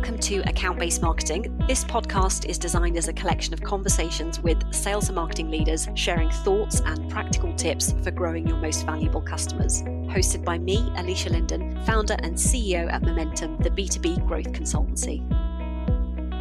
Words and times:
Welcome 0.00 0.18
to 0.20 0.38
Account 0.48 0.78
Based 0.78 1.02
Marketing. 1.02 1.62
This 1.68 1.84
podcast 1.84 2.46
is 2.46 2.56
designed 2.56 2.96
as 2.96 3.08
a 3.08 3.12
collection 3.12 3.52
of 3.52 3.60
conversations 3.60 4.40
with 4.40 4.72
sales 4.72 5.10
and 5.10 5.14
marketing 5.14 5.50
leaders 5.50 5.88
sharing 5.94 6.30
thoughts 6.30 6.80
and 6.80 7.10
practical 7.10 7.54
tips 7.54 7.94
for 8.02 8.10
growing 8.10 8.48
your 8.48 8.56
most 8.56 8.86
valuable 8.86 9.20
customers. 9.20 9.82
Hosted 9.82 10.42
by 10.42 10.56
me, 10.56 10.78
Alisha 10.96 11.28
Lyndon, 11.30 11.78
founder 11.84 12.16
and 12.20 12.34
CEO 12.34 12.90
at 12.90 13.02
Momentum, 13.02 13.58
the 13.58 13.68
B2B 13.68 14.26
growth 14.26 14.50
consultancy. 14.52 15.20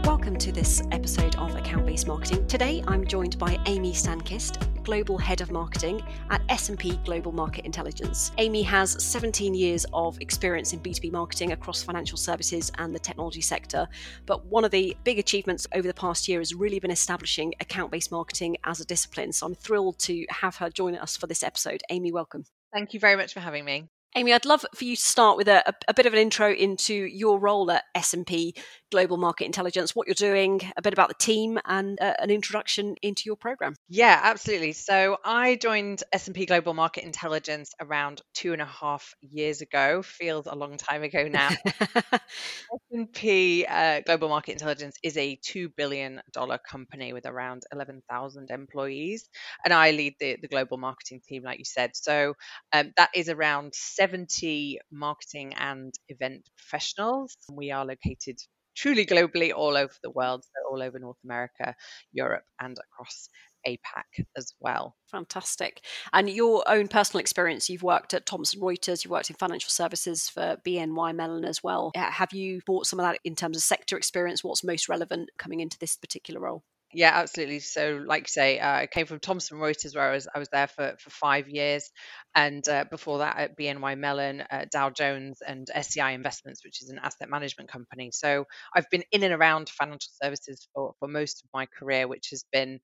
Welcome 0.04 0.38
to 0.38 0.52
this 0.52 0.82
episode 0.92 1.36
of 1.36 1.56
Account 1.56 1.86
Based 1.86 2.08
Marketing. 2.08 2.48
Today 2.48 2.84
I'm 2.88 3.06
joined 3.06 3.38
by 3.38 3.60
Amy 3.66 3.92
Stankist, 3.92 4.84
Global 4.84 5.18
Head 5.18 5.42
of 5.42 5.52
Marketing 5.52 6.02
at 6.30 6.42
S&P 6.50 6.98
Global 7.06 7.32
Market 7.32 7.66
Intelligence. 7.66 8.32
Amy 8.38 8.64
has 8.64 9.04
17 9.04 9.54
years 9.54 9.86
of 9.94 10.20
experience 10.22 10.74
in 10.74 10.80
B2B 10.80 11.12
marketing 11.12 11.52
across 11.52 11.84
financial 11.84 12.18
services 12.18 12.72
and 12.78 12.96
the 12.96 13.00
technology 13.00 13.42
sector, 13.42 13.88
but 14.26 14.46
one 14.46 14.66
of 14.66 14.72
the 14.72 14.96
big 15.04 15.20
achievements 15.20 15.68
over 15.74 15.88
the 15.88 15.94
past 15.94 16.28
year 16.28 16.40
has 16.40 16.56
really 16.56 16.80
been 16.80 16.92
establishing 16.92 17.54
account-based 17.60 18.12
marketing 18.12 18.58
as 18.64 18.80
a 18.80 18.86
discipline. 18.86 19.32
So 19.32 19.46
I'm 19.46 19.56
thrilled 19.56 20.00
to 20.00 20.26
have 20.30 20.56
her 20.58 20.70
join 20.70 20.96
us 20.96 21.18
for 21.18 21.28
this 21.28 21.44
episode. 21.44 21.82
Amy, 21.90 22.12
welcome. 22.12 22.46
Thank 22.74 22.94
you 22.94 23.00
very 23.00 23.16
much 23.16 23.34
for 23.34 23.42
having 23.42 23.66
me. 23.66 23.90
Amy, 24.16 24.34
I'd 24.34 24.46
love 24.46 24.66
for 24.74 24.86
you 24.86 24.96
to 24.96 25.02
start 25.02 25.38
with 25.38 25.48
a, 25.48 25.64
a, 25.88 25.94
bit 25.94 26.08
of 26.08 26.14
an 26.14 26.20
intro 26.20 26.52
into 26.52 26.94
your 26.94 27.40
role 27.40 27.70
at 27.70 27.84
S&P 27.94 28.56
Global 28.92 29.18
Market 29.18 29.46
Intelligence, 29.46 29.96
what 29.96 30.08
you're 30.08 30.16
doing, 30.16 30.62
a 30.78 30.82
bit 30.82 30.94
about 30.94 31.10
the 31.10 31.16
team, 31.16 31.60
and 31.66 32.00
uh, 32.02 32.14
an 32.20 32.30
introduction 32.30 32.96
into 33.02 33.24
your 33.26 33.36
program. 33.36 33.76
Yeah, 33.88 34.20
absolutely. 34.22 34.74
So 34.74 35.18
I 35.24 35.56
joined 35.56 36.04
S&P 36.12 36.46
Global 36.46 36.74
Market 36.74 37.04
Intelligence 37.04 37.74
around 37.80 38.22
two 38.34 38.54
and 38.54 38.62
a 38.62 38.66
half 38.66 39.14
years 39.22 39.62
ago. 39.62 40.02
Feels 40.02 40.48
a 40.48 40.56
long 40.56 40.78
time 40.78 41.04
ago 41.04 41.28
now. 41.28 41.50
S&P 42.14 43.66
uh, 43.68 44.02
Global 44.06 44.30
Market 44.30 44.54
Intelligence 44.54 44.98
is 45.04 45.18
a 45.18 45.38
two 45.44 45.70
billion 45.70 46.22
dollar 46.32 46.58
company 46.58 47.14
with 47.14 47.26
around 47.26 47.64
eleven 47.72 48.02
thousand 48.10 48.50
employees, 48.52 49.30
and 49.64 49.74
I 49.74 49.92
lead 49.92 50.16
the 50.20 50.38
the 50.42 50.48
global 50.48 50.78
marketing 50.78 51.22
team, 51.28 51.44
like 51.44 51.60
you 51.60 51.66
said. 51.66 51.92
So 51.94 52.34
um, 52.74 52.94
that 52.98 53.10
is 53.16 53.30
around 53.30 53.74
70 53.74 54.80
marketing 54.92 55.54
and 55.56 55.94
event 56.08 56.50
professionals. 56.58 57.38
We 57.52 57.72
are 57.72 57.86
located 57.86 58.38
truly 58.80 59.06
globally 59.06 59.52
all 59.54 59.76
over 59.76 59.94
the 60.02 60.10
world, 60.10 60.44
so 60.44 60.72
all 60.72 60.82
over 60.82 60.98
North 61.00 61.18
America, 61.26 61.76
Europe, 62.14 62.46
and 62.62 62.78
across 62.80 63.30
APAC 63.68 64.26
as 64.38 64.54
well. 64.62 64.96
Fantastic. 65.12 65.84
And 66.14 66.30
your 66.30 66.64
own 66.66 66.88
personal 66.88 67.20
experience, 67.20 67.70
you've 67.70 67.84
worked 67.84 68.14
at 68.14 68.26
Thomson 68.26 68.62
Reuters, 68.62 69.04
you've 69.04 69.12
worked 69.12 69.30
in 69.30 69.36
financial 69.36 69.70
services 69.70 70.30
for 70.30 70.58
BNY 70.66 71.14
Mellon 71.14 71.44
as 71.44 71.62
well. 71.62 71.92
Have 71.96 72.32
you 72.32 72.62
brought 72.66 72.86
some 72.86 73.00
of 73.00 73.06
that 73.06 73.20
in 73.26 73.36
terms 73.36 73.58
of 73.58 73.64
sector 73.64 73.98
experience? 73.98 74.44
What's 74.44 74.64
most 74.64 74.88
relevant 74.88 75.30
coming 75.38 75.60
into 75.60 75.78
this 75.78 75.98
particular 75.98 76.40
role? 76.40 76.64
Yeah, 76.92 77.12
absolutely. 77.14 77.60
So, 77.60 78.04
like 78.04 78.24
you 78.24 78.32
say, 78.32 78.58
uh, 78.60 78.68
I 78.78 78.88
came 78.88 79.06
from 79.06 79.20
Thomson 79.20 79.60
Reuters, 79.60 79.96
where 79.96 80.10
I 80.10 80.14
was 80.14 80.28
I 80.34 80.40
was 80.40 80.50
there 80.50 80.66
for 80.66 80.96
for 81.00 81.12
five 81.12 81.48
years, 81.48 81.92
and 82.34 82.68
uh, 82.68 82.86
before 82.90 83.20
that 83.20 83.38
at 83.38 83.56
BNY 83.56 83.94
Mellon, 83.94 84.42
uh, 84.50 84.66
Dow 84.72 84.90
Jones, 84.90 85.38
and 85.46 85.70
SEI 85.80 86.14
Investments, 86.14 86.64
which 86.66 86.82
is 86.82 86.90
an 86.90 86.98
asset 86.98 87.30
management 87.30 87.70
company. 87.70 88.10
So, 88.12 88.46
I've 88.76 88.90
been 88.90 89.04
in 89.12 89.22
and 89.22 89.36
around 89.36 89.70
financial 89.70 90.10
services 90.20 90.68
for 90.74 90.94
for 90.98 91.08
most 91.08 91.44
of 91.44 91.50
my 91.54 91.68
career, 91.68 92.08
which 92.08 92.30
has 92.32 92.44
been, 92.52 92.80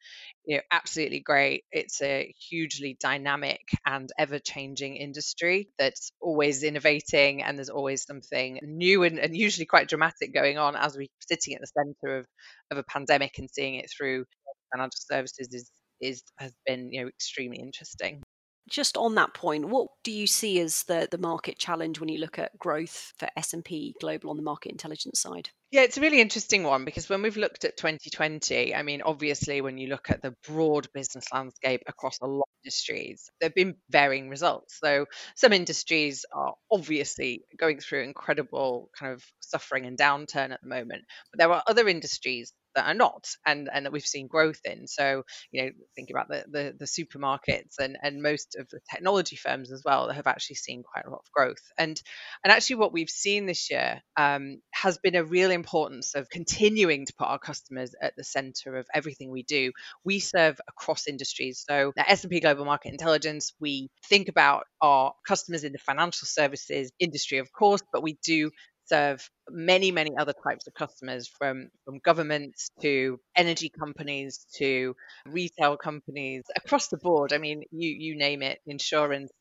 you 0.46 0.58
know, 0.58 0.62
absolutely 0.72 1.22
great. 1.22 1.64
It's 1.72 2.00
a 2.04 2.32
hugely 2.50 2.98
dynamic 3.00 3.62
and 3.88 4.08
ever 4.20 4.38
changing 4.38 4.98
industry 4.98 5.70
that's 5.80 6.12
always 6.22 6.62
innovating, 6.62 7.42
and 7.42 7.58
there's 7.58 7.70
always 7.70 8.04
something 8.06 8.60
new 8.62 9.02
and, 9.02 9.18
and 9.18 9.36
usually 9.36 9.66
quite 9.66 9.88
dramatic 9.90 10.32
going 10.32 10.60
on 10.60 10.76
as 10.76 10.96
we're 10.96 11.08
sitting 11.28 11.56
at 11.56 11.62
the 11.62 11.68
center 11.68 12.18
of 12.20 12.28
of 12.72 12.78
a 12.78 12.84
pandemic 12.84 13.38
and 13.38 13.50
seeing 13.52 13.76
it 13.76 13.90
through 13.96 14.26
financial 14.74 15.00
services 15.00 15.50
is 15.52 15.72
is 16.02 16.24
has 16.38 16.54
been 16.66 16.92
you 16.92 17.02
know 17.02 17.08
extremely 17.08 17.58
interesting 17.58 18.22
just 18.70 18.98
on 18.98 19.16
that 19.16 19.34
point 19.34 19.70
what 19.70 19.88
do 20.04 20.12
you 20.12 20.28
see 20.28 20.60
as 20.60 20.84
the 20.84 21.08
the 21.12 21.18
market 21.18 21.58
challenge 21.58 22.00
when 22.00 22.10
you 22.10 22.20
look 22.20 22.40
at 22.40 22.58
growth 22.58 23.14
for 23.20 23.30
S&P 23.38 23.96
global 24.02 24.30
on 24.30 24.38
the 24.38 24.44
market 24.44 24.72
intelligence 24.72 25.22
side 25.22 25.50
yeah, 25.76 25.82
it's 25.82 25.98
a 25.98 26.02
really 26.02 26.22
interesting 26.22 26.64
one 26.64 26.86
because 26.86 27.10
when 27.10 27.22
we've 27.22 27.36
looked 27.36 27.66
at 27.66 27.76
2020, 27.76 28.74
I 28.74 28.82
mean, 28.82 29.02
obviously, 29.02 29.60
when 29.60 29.78
you 29.78 29.88
look 29.88 30.10
at 30.10 30.22
the 30.22 30.34
broad 30.48 30.88
business 30.94 31.26
landscape 31.34 31.82
across 31.86 32.18
a 32.22 32.28
lot 32.28 32.44
of 32.44 32.64
industries, 32.64 33.30
there 33.42 33.50
have 33.50 33.56
been 33.56 33.76
varying 33.90 34.30
results. 34.30 34.78
So, 34.82 35.06
some 35.36 35.52
industries 35.52 36.24
are 36.34 36.54
obviously 36.72 37.44
going 37.58 37.82
through 37.82 38.04
incredible 38.04 38.90
kind 38.98 39.12
of 39.12 39.26
suffering 39.42 39.86
and 39.86 39.98
downturn 39.98 40.52
at 40.52 40.62
the 40.62 40.70
moment, 40.70 41.04
but 41.30 41.40
there 41.40 41.52
are 41.52 41.64
other 41.68 41.90
industries 41.90 42.54
that 42.76 42.88
are 42.88 42.94
not 42.94 43.28
and 43.46 43.70
and 43.72 43.86
that 43.86 43.92
we've 43.92 44.06
seen 44.06 44.28
growth 44.28 44.60
in 44.66 44.88
so 44.88 45.24
you 45.52 45.64
know 45.64 45.70
think 45.96 46.10
about 46.10 46.28
the, 46.28 46.44
the 46.50 46.76
the, 46.78 46.86
supermarkets 46.86 47.80
and 47.80 47.98
and 48.02 48.22
most 48.22 48.56
of 48.56 48.70
the 48.70 48.80
technology 48.92 49.36
firms 49.36 49.72
as 49.72 49.82
well 49.84 50.08
that 50.08 50.16
have 50.16 50.28
actually 50.28 50.56
seen 50.56 50.84
quite 50.84 51.06
a 51.06 51.10
lot 51.10 51.22
of 51.26 51.32
growth 51.32 51.72
and 51.78 52.02
and 52.44 52.52
actually 52.52 52.76
what 52.76 52.94
we've 52.94 53.10
seen 53.10 53.46
this 53.46 53.70
year 53.70 54.02
um, 54.18 54.62
has 54.72 54.98
been 54.98 55.16
a 55.16 55.24
real 55.24 55.52
importance 55.52 56.16
of 56.16 56.30
continuing 56.30 57.06
to 57.06 57.14
put 57.18 57.28
our 57.28 57.40
customers 57.40 57.96
at 58.02 58.14
the 58.16 58.24
center 58.24 58.78
of 58.78 58.86
everything 58.94 59.32
we 59.32 59.44
do. 59.44 59.72
We 60.04 60.20
serve 60.20 60.60
across 60.68 61.08
industries. 61.08 61.64
So 61.68 61.94
at 61.98 62.10
S&P 62.10 62.40
Global 62.40 62.66
Market 62.66 62.92
Intelligence, 62.92 63.54
we 63.60 63.90
think 64.10 64.28
about 64.28 64.66
our 64.82 65.14
customers 65.28 65.64
in 65.64 65.72
the 65.72 65.78
financial 65.78 66.28
services 66.28 66.92
industry, 67.00 67.40
of 67.40 67.52
course, 67.52 67.82
but 67.92 68.04
we 68.04 68.18
do 68.24 68.52
serve 68.86 69.30
many 69.50 69.92
many 69.92 70.12
other 70.18 70.34
types 70.48 70.68
of 70.68 70.74
customers 70.74 71.28
from 71.28 71.70
from 71.86 72.00
governments 72.00 72.70
to 72.82 73.20
energy 73.36 73.70
companies 73.80 74.46
to 74.56 74.96
retail 75.28 75.78
companies 75.78 76.44
across 76.56 76.88
the 76.90 76.98
board. 76.98 77.34
I 77.34 77.38
mean 77.40 77.64
you 77.72 77.90
you 77.90 78.18
name 78.18 78.42
it 78.44 78.60
insurance 78.66 79.32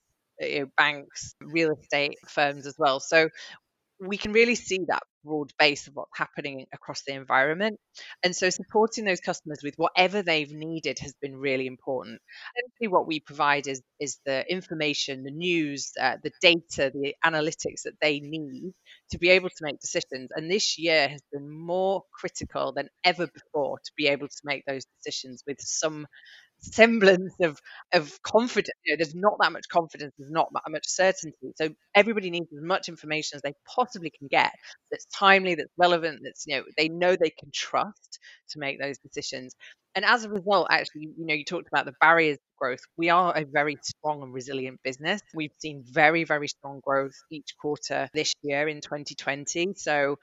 uh, 0.43 0.47
you 0.47 0.61
know, 0.61 0.67
banks 0.77 1.35
real 1.41 1.73
estate 1.73 2.19
firms 2.29 2.67
as 2.67 2.75
well. 2.79 3.01
So 3.01 3.29
we 4.01 4.17
can 4.19 4.33
really 4.33 4.55
see 4.55 4.81
that 4.89 5.03
broad 5.25 5.53
base 5.59 5.87
of 5.87 5.95
what's 5.95 6.17
happening 6.17 6.67
across 6.73 7.03
the 7.07 7.15
environment. 7.15 7.79
And 8.23 8.35
so 8.35 8.51
supporting 8.51 9.05
those 9.05 9.21
customers 9.21 9.61
with 9.63 9.75
whatever 9.77 10.23
they've 10.23 10.53
needed 10.53 10.99
has 11.01 11.15
been 11.21 11.37
really 11.37 11.67
important. 11.67 12.21
Essentially, 12.57 12.93
what 12.93 13.07
we 13.07 13.21
provide 13.21 13.67
is, 13.67 13.83
is 14.01 14.19
the 14.27 14.45
information, 14.51 15.25
the 15.25 15.31
news, 15.31 15.93
uh, 16.01 16.17
the 16.23 16.33
data, 16.41 16.93
the 16.95 17.15
analytics 17.25 17.83
that 17.85 17.99
they 18.01 18.21
need 18.21 18.73
to 19.11 19.19
be 19.19 19.31
able 19.31 19.49
to 19.49 19.63
make 19.63 19.81
decisions. 19.81 20.31
And 20.35 20.51
this 20.51 20.79
year 20.79 21.09
has 21.09 21.23
been 21.33 21.51
more 21.51 22.03
critical 22.13 22.73
than 22.73 22.89
ever 23.05 23.27
before 23.27 23.79
to 23.79 23.93
be 23.97 24.09
able 24.09 24.29
to 24.29 24.41
make 24.45 24.65
those 24.67 24.85
decisions 25.03 25.43
with 25.47 25.61
some 25.61 26.07
semblance 26.65 27.35
of 27.43 27.59
of 27.93 28.21
confidence. 28.23 28.75
You 28.85 28.95
know, 28.95 28.97
there's 28.99 29.15
not 29.15 29.35
that 29.41 29.53
much 29.53 29.69
confidence. 29.69 30.13
There's 30.19 30.31
not 30.31 30.49
that 30.55 30.71
much 30.71 30.87
certainty. 30.87 31.53
So 31.57 31.71
everybody 31.95 32.31
needs 32.31 32.53
as 32.53 32.63
much 32.63 32.89
information 32.89 33.37
as 33.37 33.43
they 33.43 33.55
possibly 33.67 34.11
can 34.11 34.29
get. 34.29 34.53
That's 34.91 35.07
timely. 35.07 35.55
That's 35.55 35.73
relevant. 35.79 36.21
That's 36.25 36.45
you 36.47 36.57
know 36.57 36.65
they 36.77 36.89
know 36.89 37.17
they 37.17 37.31
can 37.31 37.51
trust 37.53 38.19
to 38.51 38.59
make 38.59 38.81
those 38.81 38.99
decisions. 38.99 39.55
And 39.97 40.05
as 40.05 40.25
a 40.25 40.29
result, 40.29 40.67
actually, 40.71 41.03
you 41.17 41.25
know, 41.27 41.35
you 41.35 41.45
talked 41.45 41.69
about 41.73 41.87
the 41.87 41.95
barriers 42.01 42.37
to 42.37 42.43
growth. 42.59 42.81
We 42.97 43.11
are 43.11 43.37
a 43.37 43.45
very 43.45 43.79
strong 43.83 44.23
and 44.23 44.35
resilient 44.35 44.81
business. 44.83 45.21
We've 45.35 45.53
seen 45.59 45.85
very, 45.87 46.25
very 46.25 46.49
strong 46.49 46.81
growth 46.85 47.15
each 47.31 47.55
quarter 47.61 48.09
this 48.13 48.33
year 48.43 48.67
in 48.67 48.81
2020. 48.81 49.75
So 49.77 50.17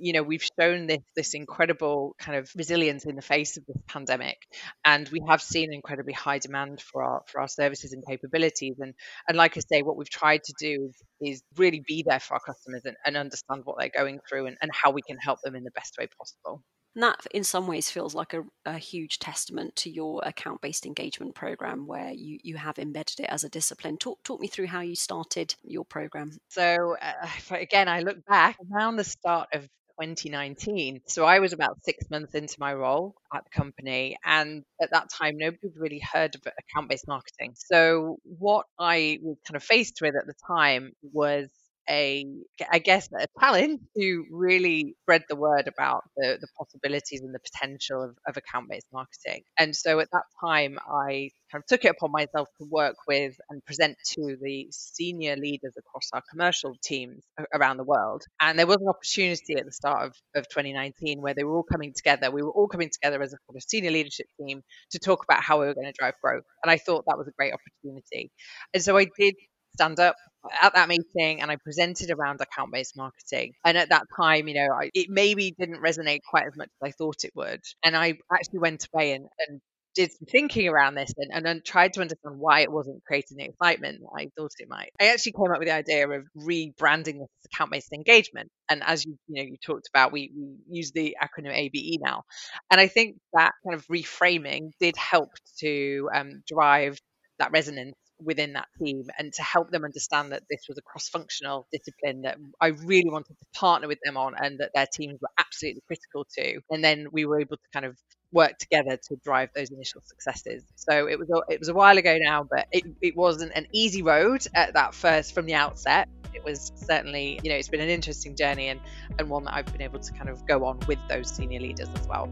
you 0.00 0.12
know 0.12 0.22
we've 0.22 0.46
shown 0.58 0.86
this 0.86 1.02
this 1.14 1.34
incredible 1.34 2.14
kind 2.18 2.38
of 2.38 2.50
resilience 2.56 3.04
in 3.04 3.16
the 3.16 3.22
face 3.22 3.56
of 3.56 3.64
this 3.66 3.76
pandemic 3.86 4.36
and 4.84 5.08
we 5.10 5.20
have 5.28 5.40
seen 5.40 5.72
incredibly 5.72 6.12
high 6.12 6.38
demand 6.38 6.80
for 6.80 7.02
our 7.02 7.22
for 7.26 7.40
our 7.40 7.48
services 7.48 7.92
and 7.92 8.04
capabilities 8.06 8.76
and 8.80 8.94
and 9.28 9.36
like 9.36 9.56
i 9.56 9.60
say 9.72 9.82
what 9.82 9.96
we've 9.96 10.10
tried 10.10 10.42
to 10.42 10.54
do 10.58 10.90
is, 11.20 11.42
really 11.56 11.82
be 11.86 12.04
there 12.06 12.20
for 12.20 12.34
our 12.34 12.40
customers 12.40 12.82
and, 12.84 12.96
and 13.04 13.16
understand 13.16 13.62
what 13.64 13.76
they're 13.78 13.90
going 13.96 14.18
through 14.28 14.46
and, 14.46 14.56
and 14.60 14.70
how 14.72 14.90
we 14.90 15.00
can 15.02 15.16
help 15.18 15.38
them 15.42 15.54
in 15.54 15.64
the 15.64 15.70
best 15.70 15.96
way 15.98 16.06
possible 16.18 16.62
and 16.96 17.02
that, 17.02 17.26
in 17.30 17.44
some 17.44 17.66
ways, 17.66 17.90
feels 17.90 18.14
like 18.14 18.32
a, 18.32 18.42
a 18.64 18.78
huge 18.78 19.18
testament 19.18 19.76
to 19.76 19.90
your 19.90 20.22
account 20.24 20.62
based 20.62 20.86
engagement 20.86 21.34
program 21.34 21.86
where 21.86 22.10
you, 22.10 22.38
you 22.42 22.56
have 22.56 22.78
embedded 22.78 23.20
it 23.20 23.28
as 23.28 23.44
a 23.44 23.50
discipline. 23.50 23.98
Talk, 23.98 24.22
talk 24.24 24.40
me 24.40 24.46
through 24.46 24.68
how 24.68 24.80
you 24.80 24.96
started 24.96 25.54
your 25.62 25.84
program. 25.84 26.32
So, 26.48 26.96
uh, 27.00 27.26
again, 27.50 27.88
I 27.88 28.00
look 28.00 28.24
back 28.24 28.56
around 28.72 28.96
the 28.96 29.04
start 29.04 29.50
of 29.52 29.68
2019. 30.00 31.02
So 31.06 31.26
I 31.26 31.40
was 31.40 31.52
about 31.52 31.84
six 31.84 32.08
months 32.08 32.34
into 32.34 32.56
my 32.58 32.72
role 32.72 33.14
at 33.34 33.44
the 33.44 33.50
company. 33.50 34.16
And 34.24 34.64
at 34.80 34.90
that 34.92 35.10
time, 35.10 35.36
nobody 35.36 35.68
really 35.76 36.00
heard 36.00 36.34
of 36.34 36.40
account 36.46 36.88
based 36.88 37.06
marketing. 37.06 37.56
So 37.56 38.16
what 38.24 38.64
I 38.78 39.18
was 39.22 39.36
kind 39.46 39.56
of 39.56 39.62
faced 39.62 40.00
with 40.00 40.14
at 40.16 40.26
the 40.26 40.34
time 40.46 40.92
was 41.02 41.50
a, 41.88 42.26
I 42.70 42.78
guess, 42.78 43.08
a 43.12 43.26
challenge 43.40 43.80
to 43.96 44.24
really 44.30 44.94
spread 45.02 45.24
the 45.28 45.36
word 45.36 45.68
about 45.68 46.04
the, 46.16 46.38
the 46.40 46.48
possibilities 46.58 47.22
and 47.22 47.34
the 47.34 47.40
potential 47.40 48.02
of, 48.02 48.16
of 48.26 48.36
account 48.36 48.68
based 48.68 48.86
marketing. 48.92 49.42
And 49.58 49.74
so 49.74 50.00
at 50.00 50.08
that 50.12 50.24
time, 50.40 50.78
I 50.88 51.30
kind 51.50 51.62
of 51.62 51.66
took 51.66 51.84
it 51.84 51.92
upon 51.92 52.10
myself 52.12 52.48
to 52.58 52.66
work 52.70 52.96
with 53.06 53.36
and 53.50 53.64
present 53.64 53.96
to 54.14 54.36
the 54.40 54.66
senior 54.70 55.36
leaders 55.36 55.74
across 55.78 56.10
our 56.12 56.22
commercial 56.30 56.74
teams 56.82 57.22
around 57.54 57.76
the 57.76 57.84
world. 57.84 58.22
And 58.40 58.58
there 58.58 58.66
was 58.66 58.78
an 58.80 58.88
opportunity 58.88 59.54
at 59.56 59.64
the 59.64 59.72
start 59.72 60.06
of, 60.06 60.14
of 60.34 60.48
2019 60.48 61.20
where 61.20 61.34
they 61.34 61.44
were 61.44 61.56
all 61.56 61.62
coming 61.62 61.92
together. 61.94 62.30
We 62.30 62.42
were 62.42 62.50
all 62.50 62.68
coming 62.68 62.90
together 62.90 63.22
as 63.22 63.32
a 63.32 63.38
sort 63.46 63.56
of 63.56 63.62
senior 63.62 63.90
leadership 63.90 64.26
team 64.40 64.62
to 64.90 64.98
talk 64.98 65.24
about 65.24 65.42
how 65.42 65.60
we 65.60 65.66
were 65.66 65.74
going 65.74 65.86
to 65.86 65.94
drive 65.98 66.14
growth. 66.22 66.44
And 66.62 66.70
I 66.70 66.78
thought 66.78 67.04
that 67.06 67.18
was 67.18 67.28
a 67.28 67.32
great 67.32 67.52
opportunity. 67.52 68.30
And 68.74 68.82
so 68.82 68.96
I 68.96 69.06
did 69.18 69.34
stand 69.76 70.00
up 70.00 70.16
at 70.62 70.74
that 70.74 70.88
meeting 70.88 71.42
and 71.42 71.50
I 71.50 71.56
presented 71.56 72.10
around 72.10 72.40
account 72.40 72.72
based 72.72 72.96
marketing. 72.96 73.52
And 73.64 73.76
at 73.76 73.90
that 73.90 74.04
time, 74.16 74.48
you 74.48 74.54
know, 74.54 74.68
I, 74.72 74.90
it 74.94 75.08
maybe 75.10 75.54
didn't 75.58 75.82
resonate 75.82 76.20
quite 76.28 76.46
as 76.46 76.56
much 76.56 76.68
as 76.82 76.88
I 76.88 76.92
thought 76.92 77.24
it 77.24 77.32
would. 77.34 77.60
And 77.84 77.96
I 77.96 78.18
actually 78.32 78.60
went 78.60 78.86
away 78.92 79.12
and, 79.12 79.26
and 79.46 79.60
did 79.94 80.12
some 80.12 80.26
thinking 80.30 80.68
around 80.68 80.94
this 80.94 81.10
and, 81.16 81.30
and 81.32 81.44
then 81.44 81.62
tried 81.64 81.94
to 81.94 82.02
understand 82.02 82.38
why 82.38 82.60
it 82.60 82.70
wasn't 82.70 83.02
creating 83.06 83.38
the 83.38 83.44
excitement 83.44 83.98
that 84.00 84.22
I 84.22 84.28
thought 84.36 84.52
it 84.58 84.68
might. 84.68 84.90
I 85.00 85.08
actually 85.08 85.32
came 85.32 85.50
up 85.50 85.58
with 85.58 85.68
the 85.68 85.74
idea 85.74 86.06
of 86.08 86.26
rebranding 86.36 87.18
this 87.18 87.28
account 87.46 87.72
based 87.72 87.92
engagement. 87.92 88.50
And 88.68 88.82
as 88.84 89.04
you 89.04 89.16
you 89.26 89.42
know 89.42 89.48
you 89.48 89.56
talked 89.64 89.88
about, 89.92 90.12
we, 90.12 90.30
we 90.36 90.56
use 90.68 90.92
the 90.92 91.16
acronym 91.20 91.54
ABE 91.54 91.98
now. 92.00 92.22
And 92.70 92.80
I 92.80 92.88
think 92.88 93.16
that 93.32 93.52
kind 93.66 93.74
of 93.74 93.86
reframing 93.86 94.70
did 94.80 94.96
help 94.96 95.30
to 95.60 96.08
um, 96.14 96.42
drive 96.46 96.98
that 97.38 97.52
resonance 97.52 97.94
within 98.22 98.54
that 98.54 98.68
team 98.78 99.04
and 99.18 99.32
to 99.32 99.42
help 99.42 99.70
them 99.70 99.84
understand 99.84 100.32
that 100.32 100.42
this 100.48 100.66
was 100.68 100.78
a 100.78 100.82
cross-functional 100.82 101.66
discipline 101.72 102.22
that 102.22 102.38
I 102.60 102.68
really 102.68 103.10
wanted 103.10 103.36
to 103.38 103.58
partner 103.58 103.88
with 103.88 103.98
them 104.04 104.16
on 104.16 104.34
and 104.36 104.60
that 104.60 104.70
their 104.74 104.86
teams 104.90 105.20
were 105.20 105.28
absolutely 105.38 105.82
critical 105.86 106.26
to. 106.36 106.60
And 106.70 106.82
then 106.82 107.08
we 107.12 107.24
were 107.24 107.40
able 107.40 107.56
to 107.56 107.68
kind 107.72 107.84
of 107.84 107.96
work 108.32 108.58
together 108.58 108.96
to 109.08 109.16
drive 109.24 109.50
those 109.54 109.70
initial 109.70 110.00
successes. 110.02 110.64
So 110.76 111.06
it 111.06 111.18
was 111.18 111.30
a, 111.30 111.52
it 111.52 111.58
was 111.58 111.68
a 111.68 111.74
while 111.74 111.98
ago 111.98 112.16
now 112.18 112.46
but 112.48 112.66
it, 112.72 112.84
it 113.00 113.16
wasn't 113.16 113.52
an 113.54 113.66
easy 113.72 114.02
road 114.02 114.46
at 114.54 114.74
that 114.74 114.94
first 114.94 115.34
from 115.34 115.46
the 115.46 115.54
outset. 115.54 116.08
It 116.34 116.44
was 116.44 116.72
certainly 116.76 117.40
you 117.42 117.50
know 117.50 117.56
it's 117.56 117.68
been 117.68 117.80
an 117.80 117.88
interesting 117.88 118.36
journey 118.36 118.68
and 118.68 118.80
and 119.18 119.30
one 119.30 119.44
that 119.44 119.54
I've 119.54 119.66
been 119.66 119.82
able 119.82 120.00
to 120.00 120.12
kind 120.12 120.28
of 120.28 120.46
go 120.46 120.64
on 120.64 120.80
with 120.86 120.98
those 121.08 121.30
senior 121.30 121.60
leaders 121.60 121.88
as 121.94 122.06
well 122.06 122.30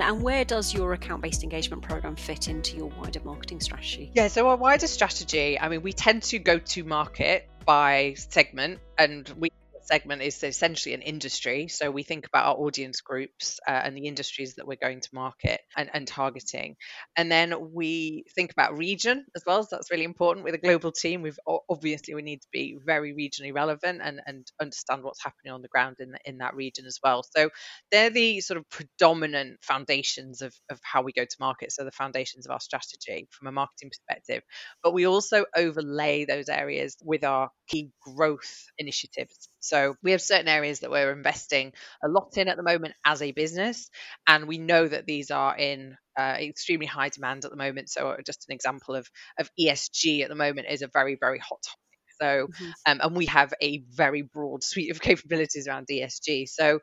And, 0.00 0.16
and 0.16 0.22
where 0.22 0.44
does 0.44 0.72
your 0.72 0.92
account 0.94 1.22
based 1.22 1.42
engagement 1.42 1.82
program 1.82 2.16
fit 2.16 2.48
into 2.48 2.76
your 2.76 2.86
wider 2.86 3.20
marketing 3.22 3.60
strategy? 3.60 4.10
Yeah, 4.14 4.28
so 4.28 4.48
our 4.48 4.56
wider 4.56 4.86
strategy, 4.86 5.60
I 5.60 5.68
mean, 5.68 5.82
we 5.82 5.92
tend 5.92 6.22
to 6.24 6.38
go 6.38 6.58
to 6.58 6.84
market 6.84 7.48
by 7.66 8.14
segment 8.16 8.80
and 8.98 9.28
we 9.38 9.50
segment 9.90 10.22
is 10.22 10.42
essentially 10.42 10.94
an 10.94 11.02
industry. 11.02 11.68
So 11.68 11.90
we 11.90 12.02
think 12.02 12.26
about 12.26 12.46
our 12.46 12.64
audience 12.64 13.00
groups 13.00 13.58
uh, 13.66 13.70
and 13.84 13.96
the 13.96 14.06
industries 14.06 14.54
that 14.54 14.66
we're 14.66 14.76
going 14.80 15.00
to 15.00 15.08
market 15.12 15.60
and, 15.76 15.90
and, 15.92 16.06
targeting. 16.06 16.76
And 17.16 17.30
then 17.30 17.72
we 17.72 18.24
think 18.34 18.52
about 18.52 18.78
region 18.78 19.26
as 19.36 19.42
well. 19.46 19.62
So 19.62 19.68
that's 19.72 19.90
really 19.90 20.04
important 20.04 20.44
with 20.44 20.54
a 20.54 20.58
global 20.58 20.92
team. 20.92 21.22
We've 21.22 21.38
obviously 21.68 22.14
we 22.14 22.22
need 22.22 22.40
to 22.42 22.48
be 22.52 22.78
very 22.84 23.14
regionally 23.14 23.54
relevant 23.54 24.00
and, 24.02 24.20
and 24.26 24.46
understand 24.60 25.02
what's 25.02 25.22
happening 25.22 25.52
on 25.52 25.62
the 25.62 25.68
ground 25.68 25.96
in, 25.98 26.14
in 26.24 26.38
that 26.38 26.54
region 26.54 26.86
as 26.86 26.98
well. 27.02 27.22
So 27.36 27.50
they're 27.90 28.10
the 28.10 28.40
sort 28.40 28.58
of 28.58 28.68
predominant 28.70 29.58
foundations 29.62 30.42
of, 30.42 30.54
of 30.70 30.80
how 30.82 31.02
we 31.02 31.12
go 31.12 31.24
to 31.24 31.36
market. 31.38 31.72
So 31.72 31.84
the 31.84 31.92
foundations 31.92 32.46
of 32.46 32.52
our 32.52 32.60
strategy 32.60 33.28
from 33.30 33.48
a 33.48 33.52
marketing 33.52 33.90
perspective. 33.90 34.42
But 34.82 34.94
we 34.94 35.06
also 35.06 35.44
overlay 35.56 36.24
those 36.24 36.48
areas 36.48 36.96
with 37.02 37.24
our 37.24 37.50
key 37.68 37.90
growth 38.02 38.66
initiatives. 38.78 39.49
So 39.60 39.94
we 40.02 40.12
have 40.12 40.22
certain 40.22 40.48
areas 40.48 40.80
that 40.80 40.90
we're 40.90 41.12
investing 41.12 41.72
a 42.02 42.08
lot 42.08 42.36
in 42.36 42.48
at 42.48 42.56
the 42.56 42.62
moment 42.62 42.94
as 43.04 43.22
a 43.22 43.32
business, 43.32 43.90
and 44.26 44.48
we 44.48 44.58
know 44.58 44.86
that 44.86 45.06
these 45.06 45.30
are 45.30 45.56
in 45.56 45.96
uh, 46.18 46.36
extremely 46.40 46.86
high 46.86 47.10
demand 47.10 47.44
at 47.44 47.50
the 47.50 47.56
moment. 47.56 47.88
So 47.90 48.16
just 48.24 48.46
an 48.48 48.54
example 48.54 48.94
of 48.94 49.08
of 49.38 49.50
ESG 49.58 50.22
at 50.22 50.28
the 50.28 50.34
moment 50.34 50.66
is 50.70 50.82
a 50.82 50.88
very 50.88 51.16
very 51.20 51.38
hot 51.38 51.62
topic. 51.62 51.76
So, 52.20 52.48
mm-hmm. 52.48 52.70
um, 52.86 53.00
and 53.02 53.16
we 53.16 53.26
have 53.26 53.54
a 53.62 53.82
very 53.90 54.22
broad 54.22 54.62
suite 54.62 54.90
of 54.90 55.00
capabilities 55.00 55.66
around 55.66 55.88
ESG. 55.88 56.48
So, 56.48 56.80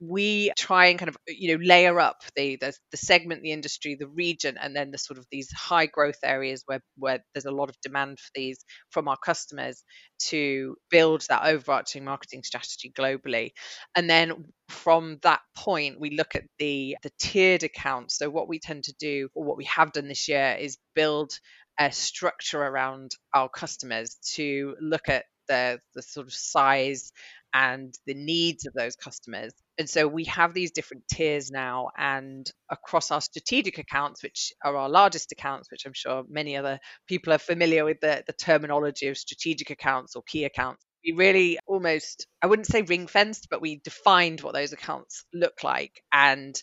we 0.00 0.52
try 0.58 0.86
and 0.86 0.98
kind 0.98 1.08
of 1.08 1.16
uh, 1.16 1.32
you 1.36 1.56
know 1.56 1.64
layer 1.64 1.98
up 1.98 2.22
the, 2.36 2.56
the 2.56 2.74
the 2.90 2.96
segment 2.96 3.42
the 3.42 3.52
industry 3.52 3.96
the 3.98 4.08
region 4.08 4.56
and 4.60 4.76
then 4.76 4.90
the 4.90 4.98
sort 4.98 5.18
of 5.18 5.26
these 5.30 5.50
high 5.52 5.86
growth 5.86 6.18
areas 6.22 6.62
where 6.66 6.80
where 6.98 7.20
there's 7.34 7.46
a 7.46 7.50
lot 7.50 7.70
of 7.70 7.80
demand 7.82 8.18
for 8.18 8.30
these 8.34 8.58
from 8.90 9.08
our 9.08 9.16
customers 9.24 9.82
to 10.18 10.76
build 10.90 11.24
that 11.28 11.44
overarching 11.44 12.04
marketing 12.04 12.42
strategy 12.42 12.92
globally. 12.96 13.50
And 13.94 14.08
then 14.08 14.46
from 14.68 15.18
that 15.22 15.40
point 15.56 16.00
we 16.00 16.10
look 16.16 16.34
at 16.34 16.44
the 16.58 16.96
the 17.02 17.10
tiered 17.18 17.62
accounts. 17.62 18.18
So 18.18 18.28
what 18.30 18.48
we 18.48 18.58
tend 18.58 18.84
to 18.84 18.94
do 18.98 19.28
or 19.34 19.44
what 19.44 19.56
we 19.56 19.64
have 19.64 19.92
done 19.92 20.08
this 20.08 20.28
year 20.28 20.56
is 20.58 20.78
build 20.94 21.32
a 21.78 21.92
structure 21.92 22.60
around 22.62 23.12
our 23.34 23.48
customers 23.48 24.16
to 24.34 24.76
look 24.80 25.08
at 25.08 25.24
the 25.48 25.78
the 25.94 26.02
sort 26.02 26.26
of 26.26 26.32
size 26.34 27.12
and 27.56 27.94
the 28.06 28.14
needs 28.14 28.66
of 28.66 28.74
those 28.74 28.96
customers. 28.96 29.52
And 29.78 29.88
so 29.88 30.06
we 30.06 30.24
have 30.24 30.52
these 30.52 30.72
different 30.72 31.04
tiers 31.10 31.50
now, 31.50 31.88
and 31.96 32.50
across 32.70 33.10
our 33.10 33.22
strategic 33.22 33.78
accounts, 33.78 34.22
which 34.22 34.52
are 34.62 34.76
our 34.76 34.90
largest 34.90 35.32
accounts, 35.32 35.70
which 35.70 35.86
I'm 35.86 35.94
sure 35.94 36.24
many 36.28 36.56
other 36.56 36.78
people 37.08 37.32
are 37.32 37.38
familiar 37.38 37.84
with 37.84 38.00
the, 38.00 38.22
the 38.26 38.34
terminology 38.34 39.08
of 39.08 39.16
strategic 39.16 39.70
accounts 39.70 40.16
or 40.16 40.22
key 40.26 40.44
accounts. 40.44 40.84
We 41.04 41.12
really 41.12 41.58
almost, 41.66 42.26
I 42.42 42.46
wouldn't 42.46 42.66
say 42.66 42.82
ring 42.82 43.06
fenced, 43.06 43.48
but 43.50 43.62
we 43.62 43.80
defined 43.84 44.40
what 44.42 44.54
those 44.54 44.72
accounts 44.72 45.24
look 45.32 45.62
like 45.62 46.02
and 46.12 46.54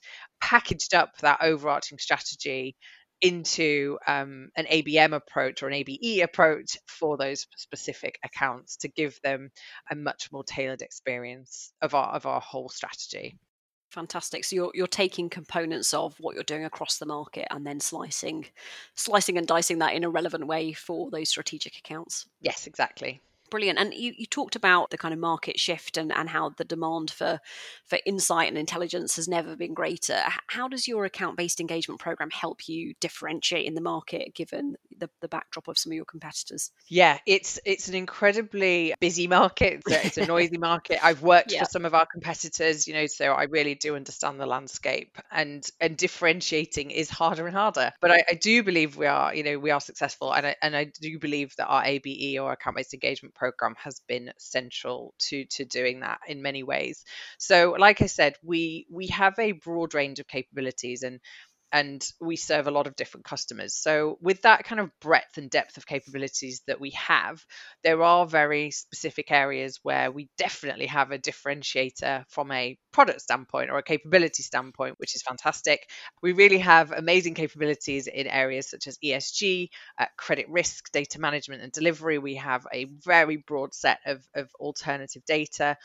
packaged 0.42 0.94
up 0.94 1.18
that 1.22 1.40
overarching 1.42 1.98
strategy 1.98 2.76
into 3.24 3.98
um, 4.06 4.50
an 4.58 4.66
ABM 4.66 5.16
approach 5.16 5.64
or 5.64 5.68
an 5.70 5.74
ABE 5.74 6.22
approach 6.22 6.78
for 6.88 7.18
those 7.18 7.48
specific 7.56 8.20
accounts 8.24 8.76
to 8.78 8.90
give 8.90 9.18
them 9.24 9.50
a 9.90 9.96
much 9.96 10.30
more 10.32 10.44
tailored 10.44 10.82
experience 10.82 11.74
of 11.82 11.96
our 11.96 12.10
of 12.10 12.26
our 12.26 12.42
whole 12.42 12.70
strategy. 12.70 13.40
Fantastic. 13.92 14.44
So 14.44 14.56
you're 14.56 14.72
you're 14.74 14.88
taking 14.88 15.30
components 15.30 15.94
of 15.94 16.16
what 16.20 16.36
you're 16.36 16.44
doing 16.44 16.66
across 16.66 16.98
the 16.98 17.06
market 17.06 17.48
and 17.50 17.66
then 17.66 17.80
slicing 17.80 18.46
slicing 18.96 19.38
and 19.38 19.48
dicing 19.48 19.80
that 19.80 19.94
in 19.94 20.04
a 20.04 20.10
relevant 20.10 20.46
way 20.46 20.74
for 20.74 21.10
those 21.10 21.30
strategic 21.30 21.78
accounts. 21.78 22.26
Yes, 22.42 22.68
exactly 22.68 23.22
brilliant. 23.54 23.78
And 23.78 23.94
you, 23.94 24.14
you 24.18 24.26
talked 24.26 24.56
about 24.56 24.90
the 24.90 24.98
kind 24.98 25.14
of 25.14 25.20
market 25.20 25.60
shift 25.60 25.96
and, 25.96 26.12
and 26.12 26.28
how 26.28 26.50
the 26.58 26.66
demand 26.66 27.12
for 27.12 27.40
for 27.86 28.00
insight 28.04 28.48
and 28.48 28.58
intelligence 28.58 29.16
has 29.16 29.28
never 29.28 29.56
been 29.56 29.76
greater. 29.76 30.20
How 30.48 30.68
does 30.68 30.88
your 30.88 31.06
account 31.06 31.38
based 31.38 31.60
engagement 31.60 32.00
program 32.00 32.32
help 32.32 32.68
you 32.68 32.96
differentiate 33.00 33.68
in 33.68 33.76
the 33.76 33.82
market 33.82 34.34
given 34.34 34.76
the, 34.98 35.08
the 35.22 35.28
backdrop 35.28 35.68
of 35.68 35.78
some 35.78 35.92
of 35.92 35.96
your 35.96 36.06
competitors? 36.06 36.72
Yeah, 36.88 37.20
it's 37.28 37.60
it's 37.64 37.88
an 37.90 37.94
incredibly 37.94 38.96
busy 39.00 39.28
market. 39.28 39.84
It's 39.86 39.92
a, 39.92 40.08
it's 40.08 40.18
a 40.18 40.26
noisy 40.26 40.58
market. 40.72 41.06
I've 41.06 41.22
worked 41.22 41.54
yeah. 41.54 41.60
for 41.60 41.70
some 41.70 41.86
of 41.86 41.94
our 41.94 42.08
competitors, 42.12 42.88
you 42.88 42.96
know, 42.96 43.06
so 43.06 43.34
I 43.34 43.44
really 43.44 43.76
do 43.76 43.96
understand 43.96 44.40
the 44.40 44.48
landscape 44.48 45.16
and 45.32 45.64
and 45.80 45.96
differentiating 45.96 46.90
is 46.90 47.12
harder 47.12 47.46
and 47.46 47.56
harder. 47.56 47.92
But 48.02 48.10
I, 48.10 48.24
I 48.32 48.34
do 48.34 48.64
believe 48.64 48.98
we 48.98 49.06
are, 49.06 49.36
you 49.36 49.44
know, 49.44 49.60
we 49.60 49.70
are 49.70 49.82
successful 49.82 50.34
and 50.34 50.48
I 50.48 50.56
and 50.64 50.76
I 50.76 50.86
do 50.86 51.20
believe 51.20 51.56
that 51.58 51.68
our 51.68 51.86
ABE 51.86 52.40
or 52.42 52.52
account 52.52 52.78
based 52.78 52.96
engagement 52.96 53.36
program 53.36 53.43
has 53.78 54.02
been 54.08 54.32
central 54.38 55.14
to 55.30 55.46
to 55.46 55.66
doing 55.66 56.00
that 56.02 56.20
in 56.28 56.42
many 56.42 56.64
ways. 56.64 57.04
So, 57.38 57.76
like 57.78 58.02
I 58.02 58.08
said, 58.08 58.36
we 58.44 58.86
we 58.90 59.08
have 59.08 59.38
a 59.40 59.54
broad 59.54 59.94
range 59.94 60.20
of 60.20 60.28
capabilities 60.28 61.04
and 61.04 61.20
and 61.74 62.08
we 62.22 62.36
serve 62.36 62.68
a 62.68 62.72
lot 62.72 62.86
of 62.86 62.96
different 62.96 63.26
customers. 63.26 63.74
So, 63.74 64.20
with 64.22 64.44
that 64.44 64.64
kind 64.64 64.80
of 64.80 64.92
breadth 65.02 65.38
and 65.40 65.50
depth 65.50 65.76
of 65.76 65.88
capabilities 65.88 66.62
that 66.68 66.80
we 66.80 66.92
have, 66.92 67.44
there 67.84 68.04
are 68.04 68.28
very 68.28 68.70
specific 68.70 69.32
areas 69.32 69.80
where 69.82 70.12
we 70.12 70.30
definitely 70.38 70.86
have 70.86 71.12
a 71.12 71.18
differentiator 71.18 72.26
from 72.30 72.52
a 72.52 72.78
product 72.92 73.22
standpoint 73.22 73.72
or 73.72 73.80
a 73.80 73.84
capability 73.84 74.44
standpoint, 74.44 75.00
which 75.00 75.16
is 75.16 75.24
fantastic. 75.24 75.90
We 76.22 76.34
really 76.34 76.60
have 76.60 76.92
amazing 76.92 77.34
capabilities 77.34 78.06
in 78.06 78.28
areas 78.28 78.70
such 78.70 78.86
as 78.86 79.00
ESG, 79.04 79.70
uh, 79.98 80.06
credit 80.16 80.48
risk, 80.50 80.92
data 80.92 81.20
management, 81.20 81.64
and 81.64 81.72
delivery. 81.72 82.20
We 82.20 82.36
have 82.36 82.68
a 82.72 82.86
very 83.04 83.38
broad 83.38 83.74
set 83.74 83.98
of, 84.06 84.24
of 84.36 84.48
alternative 84.60 85.24
data. 85.26 85.76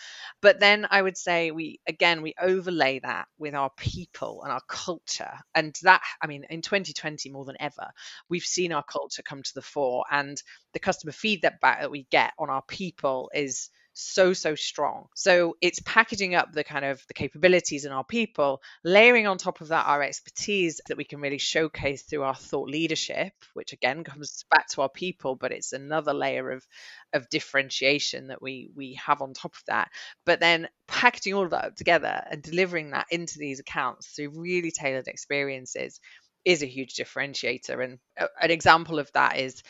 But 0.43 0.61
then 0.61 0.87
I 0.91 1.01
would 1.01 1.17
say 1.17 1.51
we, 1.51 1.81
again, 1.89 2.21
we 2.21 2.35
overlay 2.39 2.99
that 3.01 3.27
with 3.39 3.55
our 3.55 3.71
people 3.77 4.43
and 4.43 4.53
our 4.53 4.63
culture. 4.69 5.33
And 5.55 5.75
that 5.81 6.03
i 6.23 6.27
mean 6.27 6.45
in 6.51 6.63
2020 6.63 7.31
more 7.31 7.45
than 7.45 7.57
ever 7.61 7.89
we've 8.29 8.43
seen 8.43 8.73
our 8.73 8.85
culture 8.85 9.23
come 9.23 9.43
to 9.43 9.55
the 9.55 9.63
fore 9.63 10.05
and 10.11 10.43
the 10.73 10.79
customer 10.79 11.13
feedback 11.13 11.61
that 11.63 11.91
we 11.91 12.07
get 12.11 12.33
on 12.39 12.51
our 12.51 12.63
people 12.69 13.31
is 13.35 13.71
so 13.99 14.33
so 14.33 14.55
strong. 14.55 15.07
So 15.15 15.57
it's 15.61 15.81
packaging 15.81 16.35
up 16.35 16.53
the 16.53 16.65
kind 16.65 16.85
of 16.85 17.03
the 17.09 17.15
capabilities 17.15 17.85
in 17.85 17.93
our 17.93 18.05
people 18.05 18.61
layering 18.85 19.27
on 19.27 19.39
top 19.39 19.61
of 19.61 19.69
that 19.69 19.87
our 19.87 20.03
expertise 20.03 20.81
that 20.89 20.97
we 20.97 21.05
can 21.05 21.21
really 21.21 21.39
showcase 21.39 22.03
through 22.03 22.23
our 22.23 22.35
thought 22.35 22.69
leadership 22.69 23.33
which 23.55 23.73
again 23.73 24.05
comes 24.05 24.45
back 24.51 24.69
to 24.69 24.83
our 24.83 24.89
people 24.89 25.35
but 25.35 25.53
it's 25.53 25.73
another 25.73 26.15
layer 26.15 26.51
of 26.51 26.67
of 27.13 27.29
differentiation 27.29 28.29
that 28.29 28.43
we 28.43 28.71
we 28.75 28.95
have 29.05 29.23
on 29.23 29.35
top 29.35 29.55
of 29.55 29.63
that. 29.67 29.91
But 30.25 30.41
then 30.41 30.69
packaging 30.87 31.35
all 31.35 31.45
of 31.45 31.51
that 31.51 31.77
together 31.77 32.23
and 32.31 32.43
delivering 32.43 32.91
that 32.91 33.07
into 33.11 33.39
these 33.39 33.61
accounts 33.61 34.09
through 34.09 34.31
really 34.31 34.71
tailored 34.71 35.09
experiences 35.09 36.01
is 36.45 36.63
a 36.63 36.67
huge 36.67 36.95
differentiator. 36.95 37.83
And 37.83 37.99
an 38.41 38.51
example 38.51 38.99
of 38.99 39.11
that 39.13 39.39
is 39.39 39.63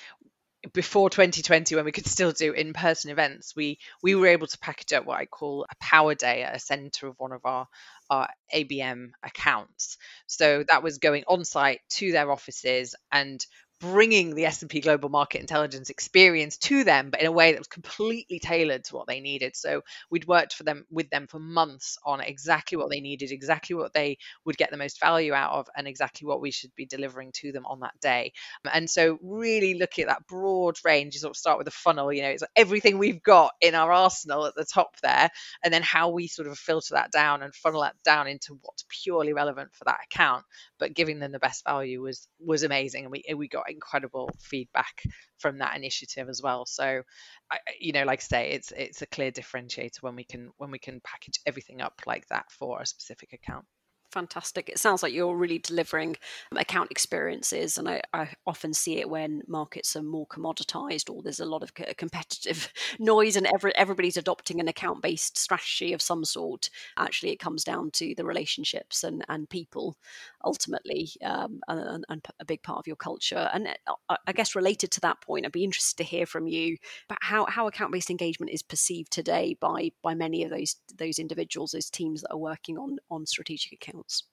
before 0.72 1.08
2020 1.08 1.76
when 1.76 1.84
we 1.84 1.92
could 1.92 2.06
still 2.06 2.32
do 2.32 2.52
in-person 2.52 3.10
events 3.10 3.54
we 3.54 3.78
we 4.02 4.14
were 4.14 4.26
able 4.26 4.46
to 4.46 4.58
package 4.58 4.92
up 4.92 5.04
what 5.06 5.18
i 5.18 5.24
call 5.24 5.64
a 5.70 5.74
power 5.80 6.14
day 6.14 6.42
at 6.42 6.56
a 6.56 6.58
center 6.58 7.06
of 7.06 7.14
one 7.18 7.32
of 7.32 7.40
our 7.44 7.66
our 8.10 8.28
abm 8.54 9.10
accounts. 9.22 9.98
So 10.26 10.64
that 10.68 10.82
was 10.82 10.98
going 10.98 11.24
on 11.26 11.44
site 11.44 11.80
to 11.90 12.12
their 12.12 12.30
offices 12.30 12.94
and 13.12 13.44
bringing 13.80 14.34
the 14.34 14.46
S&P 14.46 14.80
Global 14.80 15.08
Market 15.08 15.40
Intelligence 15.40 15.90
experience 15.90 16.56
to 16.58 16.84
them, 16.84 17.10
but 17.10 17.20
in 17.20 17.26
a 17.26 17.32
way 17.32 17.52
that 17.52 17.60
was 17.60 17.68
completely 17.68 18.38
tailored 18.38 18.84
to 18.84 18.96
what 18.96 19.06
they 19.06 19.20
needed. 19.20 19.54
So 19.54 19.82
we'd 20.10 20.26
worked 20.26 20.54
for 20.54 20.64
them 20.64 20.84
with 20.90 21.10
them 21.10 21.26
for 21.28 21.38
months 21.38 21.98
on 22.04 22.20
exactly 22.20 22.76
what 22.76 22.90
they 22.90 23.00
needed, 23.00 23.30
exactly 23.30 23.76
what 23.76 23.92
they 23.92 24.18
would 24.44 24.56
get 24.56 24.70
the 24.70 24.76
most 24.76 25.00
value 25.00 25.32
out 25.32 25.52
of, 25.52 25.68
and 25.76 25.86
exactly 25.86 26.26
what 26.26 26.40
we 26.40 26.50
should 26.50 26.74
be 26.76 26.86
delivering 26.86 27.30
to 27.32 27.52
them 27.52 27.66
on 27.66 27.80
that 27.80 27.98
day. 28.00 28.32
And 28.72 28.90
so 28.90 29.18
really 29.22 29.74
looking 29.74 30.02
at 30.02 30.08
that 30.08 30.26
broad 30.26 30.76
range, 30.84 31.14
you 31.14 31.20
sort 31.20 31.32
of 31.32 31.36
start 31.36 31.58
with 31.58 31.68
a 31.68 31.72
funnel, 31.72 32.12
you 32.12 32.22
know, 32.22 32.30
it's 32.30 32.44
everything 32.56 32.98
we've 32.98 33.22
got 33.22 33.52
in 33.60 33.74
our 33.74 33.92
arsenal 33.92 34.46
at 34.46 34.54
the 34.54 34.64
top 34.64 34.96
there, 35.02 35.30
and 35.62 35.72
then 35.72 35.82
how 35.82 36.10
we 36.10 36.26
sort 36.26 36.48
of 36.48 36.58
filter 36.58 36.94
that 36.94 37.12
down 37.12 37.42
and 37.42 37.54
funnel 37.54 37.82
that 37.82 37.94
down 38.04 38.26
into 38.26 38.58
what's 38.62 38.84
purely 38.88 39.32
relevant 39.32 39.70
for 39.74 39.84
that 39.84 40.00
account, 40.10 40.44
but 40.78 40.94
giving 40.94 41.18
them 41.18 41.32
the 41.32 41.38
best 41.38 41.64
value 41.64 42.02
was 42.02 42.26
was 42.40 42.62
amazing, 42.62 43.04
and 43.04 43.12
we 43.12 43.22
we 43.36 43.48
got 43.48 43.67
incredible 43.70 44.30
feedback 44.40 45.02
from 45.38 45.58
that 45.58 45.76
initiative 45.76 46.28
as 46.28 46.42
well. 46.42 46.66
So, 46.66 47.02
I, 47.50 47.58
you 47.80 47.92
know, 47.92 48.04
like 48.04 48.20
I 48.20 48.22
say, 48.22 48.50
it's 48.50 48.72
it's 48.72 49.02
a 49.02 49.06
clear 49.06 49.30
differentiator 49.30 50.02
when 50.02 50.16
we 50.16 50.24
can 50.24 50.50
when 50.56 50.70
we 50.70 50.78
can 50.78 51.00
package 51.04 51.40
everything 51.46 51.80
up 51.80 52.00
like 52.06 52.26
that 52.28 52.50
for 52.50 52.80
a 52.80 52.86
specific 52.86 53.32
account 53.32 53.66
fantastic. 54.10 54.68
It 54.68 54.78
sounds 54.78 55.02
like 55.02 55.12
you're 55.12 55.36
really 55.36 55.58
delivering 55.58 56.16
account 56.56 56.90
experiences, 56.90 57.78
and 57.78 57.88
I, 57.88 58.00
I, 58.12 58.28
often 58.46 58.72
see 58.72 58.98
it 58.98 59.08
when 59.08 59.42
markets 59.46 59.94
are 59.96 60.02
more 60.02 60.26
commoditized 60.26 61.10
or 61.10 61.22
there's 61.22 61.40
a 61.40 61.44
lot 61.44 61.62
of 61.62 61.72
competitive 61.74 62.72
noise, 62.98 63.36
and 63.36 63.46
every, 63.46 63.74
everybody's 63.76 64.16
adopting 64.16 64.60
an 64.60 64.68
account 64.68 65.02
based 65.02 65.36
strategy 65.38 65.92
of 65.92 66.02
some 66.02 66.24
sort. 66.24 66.70
Actually, 66.96 67.32
it 67.32 67.38
comes 67.38 67.64
down 67.64 67.90
to 67.92 68.14
the 68.16 68.24
relationships 68.24 69.04
and, 69.04 69.24
and 69.28 69.48
people 69.50 69.96
ultimately, 70.44 71.10
um, 71.22 71.60
and, 71.68 72.04
and, 72.08 72.26
a 72.40 72.44
big 72.44 72.62
part 72.62 72.78
of 72.78 72.86
your 72.86 72.96
culture. 72.96 73.48
And 73.52 73.68
uh, 74.08 74.16
I 74.26 74.32
guess 74.32 74.54
related 74.54 74.90
to 74.92 75.00
that 75.00 75.20
point, 75.20 75.46
I'd 75.46 75.52
be 75.52 75.64
interested 75.64 75.96
to 75.98 76.04
hear 76.04 76.26
from 76.26 76.46
you 76.46 76.76
about 77.08 77.18
how, 77.22 77.46
how 77.46 77.66
account 77.66 77.92
based 77.92 78.10
engagement 78.10 78.52
is 78.52 78.62
perceived 78.62 79.10
today 79.10 79.56
by 79.60 79.90
by 80.02 80.14
many 80.14 80.44
of 80.44 80.50
those 80.50 80.76
those 80.96 81.18
individuals, 81.18 81.72
those 81.72 81.90
teams 81.90 82.22
that 82.22 82.32
are 82.32 82.38
working 82.38 82.78
on 82.78 82.98
on 83.10 83.26
strategic 83.26 83.72
accounts 83.72 83.97
accounts? 83.98 84.24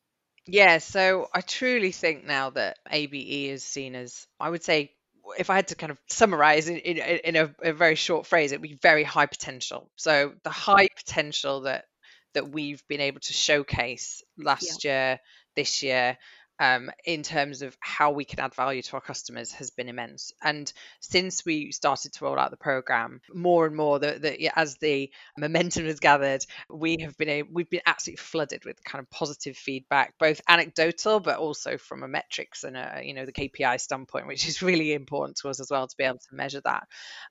Yeah, 0.48 0.77
so 0.77 1.27
I 1.34 1.41
truly 1.41 1.91
think 1.91 2.25
now 2.25 2.51
that 2.51 2.77
ABE 2.89 3.50
is 3.51 3.63
seen 3.63 3.95
as, 3.95 4.27
I 4.39 4.50
would 4.50 4.63
say, 4.63 4.91
if 5.39 5.50
I 5.50 5.55
had 5.55 5.69
to 5.69 5.75
kind 5.75 5.91
of 5.91 6.00
summarize 6.07 6.69
in, 6.69 6.77
in, 6.77 6.98
in 6.98 7.36
a, 7.36 7.55
a, 7.63 7.74
very 7.74 7.95
short 7.95 8.27
phrase, 8.27 8.51
it'd 8.51 8.62
be 8.62 8.77
very 8.79 9.03
high 9.03 9.25
potential. 9.25 9.89
So 9.95 10.34
the 10.43 10.51
high 10.51 10.88
potential 10.95 11.62
that 11.62 11.86
that 12.34 12.50
we've 12.50 12.86
been 12.88 13.01
able 13.01 13.22
to 13.22 13.34
showcase 13.34 14.22
last 14.38 14.84
yeah. 14.84 14.91
year, 14.91 15.19
this 15.55 15.81
year, 15.81 16.17
um, 16.59 16.89
in 17.05 17.24
terms 17.24 17.62
of 17.62 17.75
how 17.79 18.12
we 18.12 18.25
can 18.25 18.39
add 18.39 18.55
value 18.55 18.81
to 18.81 18.93
our 18.93 19.01
customers 19.01 19.51
has 19.53 19.71
been 19.71 19.89
immense. 19.89 20.31
And 20.41 20.71
since 21.00 21.45
we 21.45 21.71
started 21.71 22.13
to 22.13 22.25
roll 22.25 22.39
out 22.39 22.51
the 22.51 22.57
program, 22.57 23.21
more 23.33 23.65
and 23.65 23.75
more, 23.75 24.00
the, 24.00 24.17
the, 24.19 24.57
as 24.57 24.77
the 24.77 25.12
momentum 25.38 25.85
has 25.85 26.00
gathered, 26.00 26.45
we 26.69 26.97
have 27.01 27.17
been 27.17 27.29
able, 27.29 27.50
we've 27.51 27.69
been 27.69 27.81
absolutely 27.85 28.17
flooded 28.17 28.65
with 28.65 28.83
kind 28.83 29.01
of 29.01 29.09
positive 29.09 29.57
feedback, 29.57 30.13
both 30.19 30.41
anecdotal 30.47 31.19
but 31.19 31.38
also 31.38 31.77
from 31.77 32.03
a 32.03 32.07
metrics 32.07 32.63
and 32.63 32.77
a 32.77 33.01
you 33.03 33.13
know 33.13 33.25
the 33.25 33.31
KPI 33.31 33.79
standpoint, 33.79 34.27
which 34.27 34.47
is 34.47 34.62
really 34.62 34.93
important 34.93 35.38
to 35.38 35.50
us 35.50 35.59
as 35.59 35.69
well 35.69 35.88
to 35.88 35.97
be 35.97 36.03
able 36.03 36.19
to 36.19 36.35
measure 36.35 36.62
that. 36.63 36.88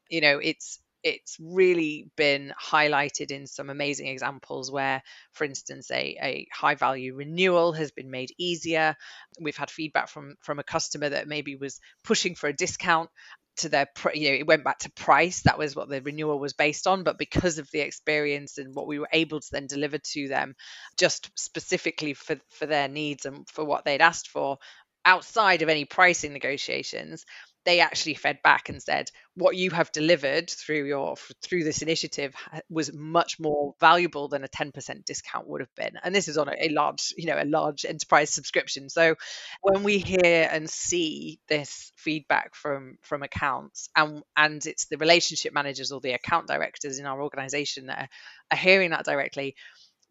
You 0.09 0.21
know, 0.21 0.39
it's 0.39 0.81
it's 1.05 1.37
really 1.39 2.11
been 2.17 2.55
highlighted 2.61 3.31
in 3.31 3.47
some 3.47 3.71
amazing 3.71 4.09
examples 4.09 4.71
where, 4.73 5.03
for 5.33 5.45
instance, 5.45 5.91
a, 5.91 6.17
a 6.21 6.49
high 6.53 6.75
value 6.75 7.15
renewal 7.15 7.73
has 7.75 7.91
been 7.93 8.11
made 8.11 8.31
easier. 8.39 8.97
We've 9.41 9.57
had 9.57 9.71
feedback 9.71 10.09
from 10.09 10.37
from 10.41 10.59
a 10.59 10.65
customer 10.65 11.11
that 11.11 11.29
maybe 11.29 11.57
was 11.57 11.79
pushing 12.03 12.35
for 12.35 12.49
a 12.49 12.55
discount 12.55 13.11
to 13.57 13.69
their 13.69 13.87
you 14.15 14.31
know 14.31 14.37
it 14.37 14.47
went 14.47 14.65
back 14.65 14.79
to 14.81 14.91
price 14.93 15.43
that 15.43 15.59
was 15.59 15.77
what 15.77 15.89
the 15.89 16.03
renewal 16.03 16.41
was 16.41 16.55
based 16.55 16.89
on 16.89 17.05
but 17.05 17.19
because 17.19 17.59
of 17.59 17.71
the 17.71 17.79
experience 17.79 18.59
and 18.59 18.75
what 18.75 18.89
we 18.89 18.99
were 18.99 19.09
able 19.13 19.39
to 19.41 19.49
then 19.53 19.69
deliver 19.69 19.99
to 19.99 20.27
them 20.27 20.57
just 20.99 21.31
specifically 21.39 22.15
for 22.15 22.37
for 22.51 22.67
their 22.67 22.89
needs 22.89 23.27
and 23.27 23.49
for 23.49 23.65
what 23.65 23.85
they'd 23.85 24.01
asked 24.01 24.29
for 24.29 24.59
outside 25.05 25.63
of 25.63 25.69
any 25.69 25.85
pricing 25.85 26.33
negotiations 26.33 27.25
they 27.65 27.81
actually 27.81 28.15
fed 28.15 28.39
back 28.43 28.69
and 28.69 28.83
said 28.83 29.11
what 29.37 29.57
you 29.57 29.71
have 29.71 29.91
delivered 29.91 30.49
through 30.49 30.85
your 30.85 31.17
through 31.43 31.65
this 31.65 31.83
initiative 31.83 32.35
was 32.71 32.93
much 32.93 33.41
more 33.41 33.75
valuable 33.81 34.29
than 34.29 34.45
a 34.45 34.49
10% 34.49 35.05
discount 35.05 35.49
would 35.49 35.61
have 35.61 35.75
been. 35.75 35.99
And 36.03 36.15
this 36.15 36.29
is 36.29 36.39
on 36.39 36.49
a, 36.49 36.55
a, 36.61 36.69
large 36.69 37.13
you 37.17 37.27
know 37.27 37.41
a 37.41 37.45
large 37.45 37.85
enterprise 37.85 38.31
subscription. 38.31 38.89
So 38.89 39.17
when 39.63 39.83
we 39.83 39.99
hear 39.99 40.49
and 40.51 40.71
see 40.71 41.41
this 41.49 41.93
feedback 41.97 42.55
from 42.55 42.99
from 43.03 43.23
accounts 43.23 43.89
and 43.97 44.23
and 44.37 44.65
it's 44.65 44.87
the 44.87 44.99
relationship 44.99 45.53
managers 45.53 45.91
or 45.91 46.01
the 46.01 46.13
account 46.13 46.47
directors 46.47 46.99
in 46.99 47.07
our 47.07 47.21
organization 47.23 47.87
that 47.87 47.99
are, 47.99 48.09
are 48.53 48.59
hearing 48.59 48.91
that 48.91 49.05
directly 49.05 49.57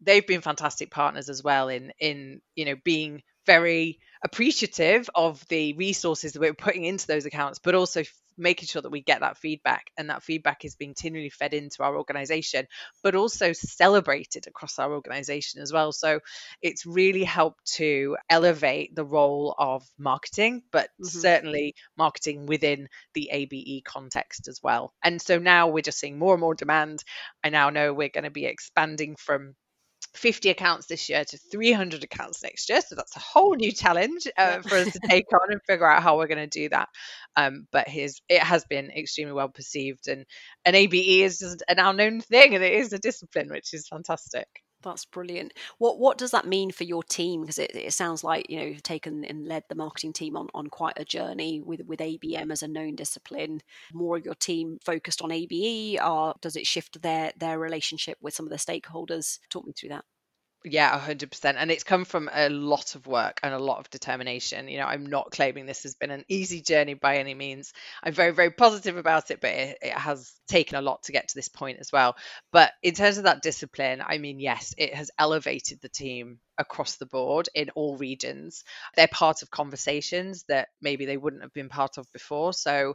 they've 0.04 0.26
been 0.26 0.40
fantastic 0.40 0.90
partners 0.90 1.28
as 1.28 1.42
well 1.42 1.68
in 1.68 1.92
in 1.98 2.40
you 2.54 2.64
know 2.64 2.76
being 2.84 3.22
very 3.46 3.98
appreciative 4.24 5.08
of 5.14 5.46
the 5.48 5.74
resources 5.74 6.32
that 6.32 6.40
we're 6.40 6.54
putting 6.54 6.84
into 6.84 7.06
those 7.06 7.26
accounts, 7.26 7.58
but 7.58 7.74
also 7.74 8.02
making 8.36 8.66
sure 8.66 8.82
that 8.82 8.90
we 8.90 9.00
get 9.00 9.20
that 9.20 9.36
feedback 9.36 9.90
and 9.96 10.10
that 10.10 10.22
feedback 10.22 10.64
is 10.64 10.74
being 10.74 10.90
continually 10.90 11.30
fed 11.30 11.54
into 11.54 11.84
our 11.84 11.96
organization 11.96 12.66
but 13.02 13.14
also 13.14 13.52
celebrated 13.52 14.48
across 14.48 14.80
our 14.80 14.92
organization 14.92 15.62
as 15.62 15.72
well. 15.72 15.92
So 15.92 16.18
it's 16.60 16.84
really 16.84 17.22
helped 17.22 17.64
to 17.74 18.16
elevate 18.28 18.94
the 18.96 19.04
role 19.04 19.54
of 19.56 19.86
marketing 19.98 20.62
but 20.72 20.86
mm-hmm. 20.86 21.04
certainly 21.04 21.74
marketing 21.96 22.46
within 22.46 22.88
the 23.14 23.30
abe 23.30 23.84
context 23.84 24.48
as 24.48 24.60
well. 24.62 24.92
And 25.04 25.22
so 25.22 25.38
now 25.38 25.68
we're 25.68 25.82
just 25.82 26.00
seeing 26.00 26.18
more 26.18 26.34
and 26.34 26.40
more 26.40 26.54
demand. 26.54 27.04
I 27.44 27.50
now 27.50 27.70
know 27.70 27.92
we're 27.92 28.08
going 28.08 28.24
to 28.24 28.30
be 28.30 28.46
expanding 28.46 29.14
from 29.16 29.54
50 30.14 30.50
accounts 30.50 30.86
this 30.86 31.08
year 31.08 31.24
to 31.24 31.36
300 31.36 32.04
accounts 32.04 32.42
next 32.42 32.68
year. 32.68 32.80
So 32.80 32.94
that's 32.94 33.16
a 33.16 33.20
whole 33.20 33.54
new 33.54 33.72
challenge 33.72 34.26
uh, 34.38 34.60
for 34.62 34.76
us 34.76 34.92
to 34.92 35.00
take 35.08 35.26
on 35.32 35.52
and 35.52 35.60
figure 35.66 35.90
out 35.90 36.02
how 36.02 36.18
we're 36.18 36.28
going 36.28 36.48
to 36.48 36.60
do 36.60 36.68
that. 36.68 36.88
Um, 37.36 37.66
but 37.72 37.88
his 37.88 38.20
it 38.28 38.42
has 38.42 38.64
been 38.64 38.90
extremely 38.90 39.32
well 39.32 39.48
perceived, 39.48 40.08
and 40.08 40.24
an 40.64 40.74
ABE 40.74 41.22
is 41.22 41.38
just 41.38 41.62
a 41.68 41.74
now 41.74 41.92
known 41.92 42.20
thing, 42.20 42.54
and 42.54 42.62
it 42.62 42.72
is 42.72 42.92
a 42.92 42.98
discipline, 42.98 43.48
which 43.50 43.74
is 43.74 43.88
fantastic. 43.88 44.46
That's 44.84 45.04
brilliant. 45.06 45.52
What 45.78 45.98
what 45.98 46.18
does 46.18 46.30
that 46.32 46.46
mean 46.46 46.70
for 46.70 46.84
your 46.84 47.02
team? 47.02 47.40
Because 47.40 47.58
it, 47.58 47.74
it 47.74 47.92
sounds 47.92 48.22
like 48.22 48.48
you 48.50 48.58
know 48.58 48.64
you've 48.66 48.82
taken 48.82 49.24
and 49.24 49.46
led 49.48 49.64
the 49.68 49.74
marketing 49.74 50.12
team 50.12 50.36
on, 50.36 50.48
on 50.54 50.68
quite 50.68 50.98
a 50.98 51.04
journey 51.04 51.60
with 51.60 51.80
with 51.86 52.00
ABM 52.00 52.52
as 52.52 52.62
a 52.62 52.68
known 52.68 52.94
discipline. 52.94 53.62
More 53.92 54.16
of 54.18 54.24
your 54.24 54.34
team 54.34 54.78
focused 54.84 55.22
on 55.22 55.32
ABE, 55.32 55.98
or 56.04 56.34
does 56.40 56.56
it 56.56 56.66
shift 56.66 57.02
their 57.02 57.32
their 57.36 57.58
relationship 57.58 58.18
with 58.20 58.34
some 58.34 58.46
of 58.46 58.50
the 58.50 58.56
stakeholders? 58.56 59.38
Talk 59.50 59.66
me 59.66 59.72
through 59.72 59.90
that. 59.90 60.04
Yeah, 60.66 60.92
100%. 60.92 61.58
And 61.58 61.70
it's 61.70 61.84
come 61.84 62.06
from 62.06 62.30
a 62.32 62.48
lot 62.48 62.94
of 62.94 63.06
work 63.06 63.38
and 63.42 63.52
a 63.52 63.58
lot 63.58 63.78
of 63.80 63.90
determination. 63.90 64.66
You 64.68 64.78
know, 64.78 64.86
I'm 64.86 65.04
not 65.04 65.30
claiming 65.30 65.66
this 65.66 65.82
has 65.82 65.94
been 65.94 66.10
an 66.10 66.24
easy 66.26 66.62
journey 66.62 66.94
by 66.94 67.18
any 67.18 67.34
means. 67.34 67.74
I'm 68.02 68.14
very, 68.14 68.30
very 68.32 68.50
positive 68.50 68.96
about 68.96 69.30
it, 69.30 69.42
but 69.42 69.50
it, 69.50 69.78
it 69.82 69.92
has 69.92 70.32
taken 70.48 70.78
a 70.78 70.82
lot 70.82 71.02
to 71.04 71.12
get 71.12 71.28
to 71.28 71.34
this 71.34 71.50
point 71.50 71.80
as 71.80 71.92
well. 71.92 72.16
But 72.50 72.72
in 72.82 72.94
terms 72.94 73.18
of 73.18 73.24
that 73.24 73.42
discipline, 73.42 74.02
I 74.06 74.16
mean, 74.16 74.40
yes, 74.40 74.74
it 74.78 74.94
has 74.94 75.10
elevated 75.18 75.80
the 75.82 75.90
team 75.90 76.38
across 76.58 76.96
the 76.96 77.06
board 77.06 77.48
in 77.54 77.70
all 77.70 77.96
regions. 77.96 78.64
They're 78.96 79.08
part 79.08 79.42
of 79.42 79.50
conversations 79.50 80.44
that 80.48 80.68
maybe 80.80 81.06
they 81.06 81.16
wouldn't 81.16 81.42
have 81.42 81.52
been 81.52 81.68
part 81.68 81.98
of 81.98 82.10
before. 82.12 82.52
So 82.52 82.94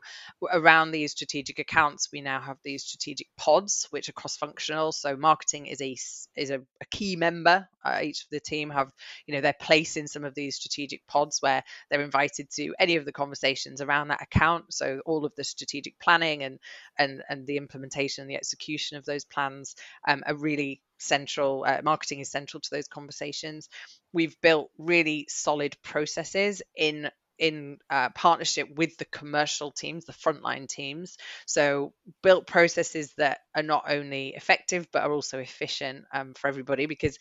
around 0.52 0.92
these 0.92 1.12
strategic 1.12 1.60
accounts, 1.60 2.10
we 2.12 2.22
now 2.22 2.40
have 2.40 2.58
these 2.64 2.84
strategic 2.84 3.28
pods, 3.38 3.88
which 3.92 4.10
are 4.10 4.14
cross-functional. 4.14 4.92
So 4.92 5.16
marketing 5.16 5.68
is 5.68 5.82
a 5.82 5.96
is 6.36 6.50
a, 6.50 6.60
a 6.82 6.86
key 6.92 7.16
member. 7.16 7.68
Uh, 7.84 8.00
each 8.04 8.24
of 8.24 8.30
the 8.30 8.40
team 8.40 8.70
have 8.70 8.92
you 9.26 9.34
know 9.34 9.42
their 9.42 9.54
place 9.54 9.98
in 9.98 10.08
some 10.08 10.24
of 10.24 10.36
these 10.36 10.56
strategic 10.56 11.06
pods 11.08 11.42
where 11.42 11.64
they're 11.90 12.02
invited 12.02 12.50
to 12.52 12.74
any 12.80 12.96
of 12.96 13.06
the 13.06 13.12
conversations 13.12 13.82
around 13.82 14.10
that 14.10 14.22
account. 14.22 14.74
So 14.74 15.02
all 15.06 15.26
of 15.26 15.36
the 15.36 15.44
strategic 15.44 16.00
planning 16.00 16.44
and 16.44 16.60
and 16.98 17.24
and 17.30 17.46
the 17.48 17.58
implementation 17.58 18.22
and 18.22 18.30
the 18.30 18.36
execution 18.36 18.98
of 18.98 19.06
those 19.06 19.26
plans 19.26 19.76
um, 20.08 20.24
are 20.26 20.36
really 20.36 20.82
central 21.02 21.66
uh, 21.68 21.82
marketing 21.84 22.20
is 22.20 22.30
central 22.30 22.62
to 22.62 22.70
those 22.72 22.88
conversations. 22.88 23.70
We've 24.14 24.40
built 24.42 24.70
really 24.78 25.28
solid 25.30 25.76
processes 25.84 26.62
in 26.76 27.10
in 27.40 27.78
uh, 27.90 28.10
partnership 28.10 28.68
with 28.76 28.98
the 28.98 29.06
commercial 29.06 29.72
teams 29.72 30.06
the 30.06 30.14
frontline 30.14 30.68
teams. 30.68 31.18
So 31.46 31.94
built 32.22 32.46
processes 32.46 33.14
that 33.18 33.40
are 33.56 33.64
not 33.64 33.86
only 33.88 34.34
effective 34.36 34.88
but 34.92 35.04
are 35.04 35.12
also 35.12 35.40
efficient 35.40 36.06
um, 36.14 36.34
for 36.34 36.48
everybody 36.48 36.86
because 36.86 37.18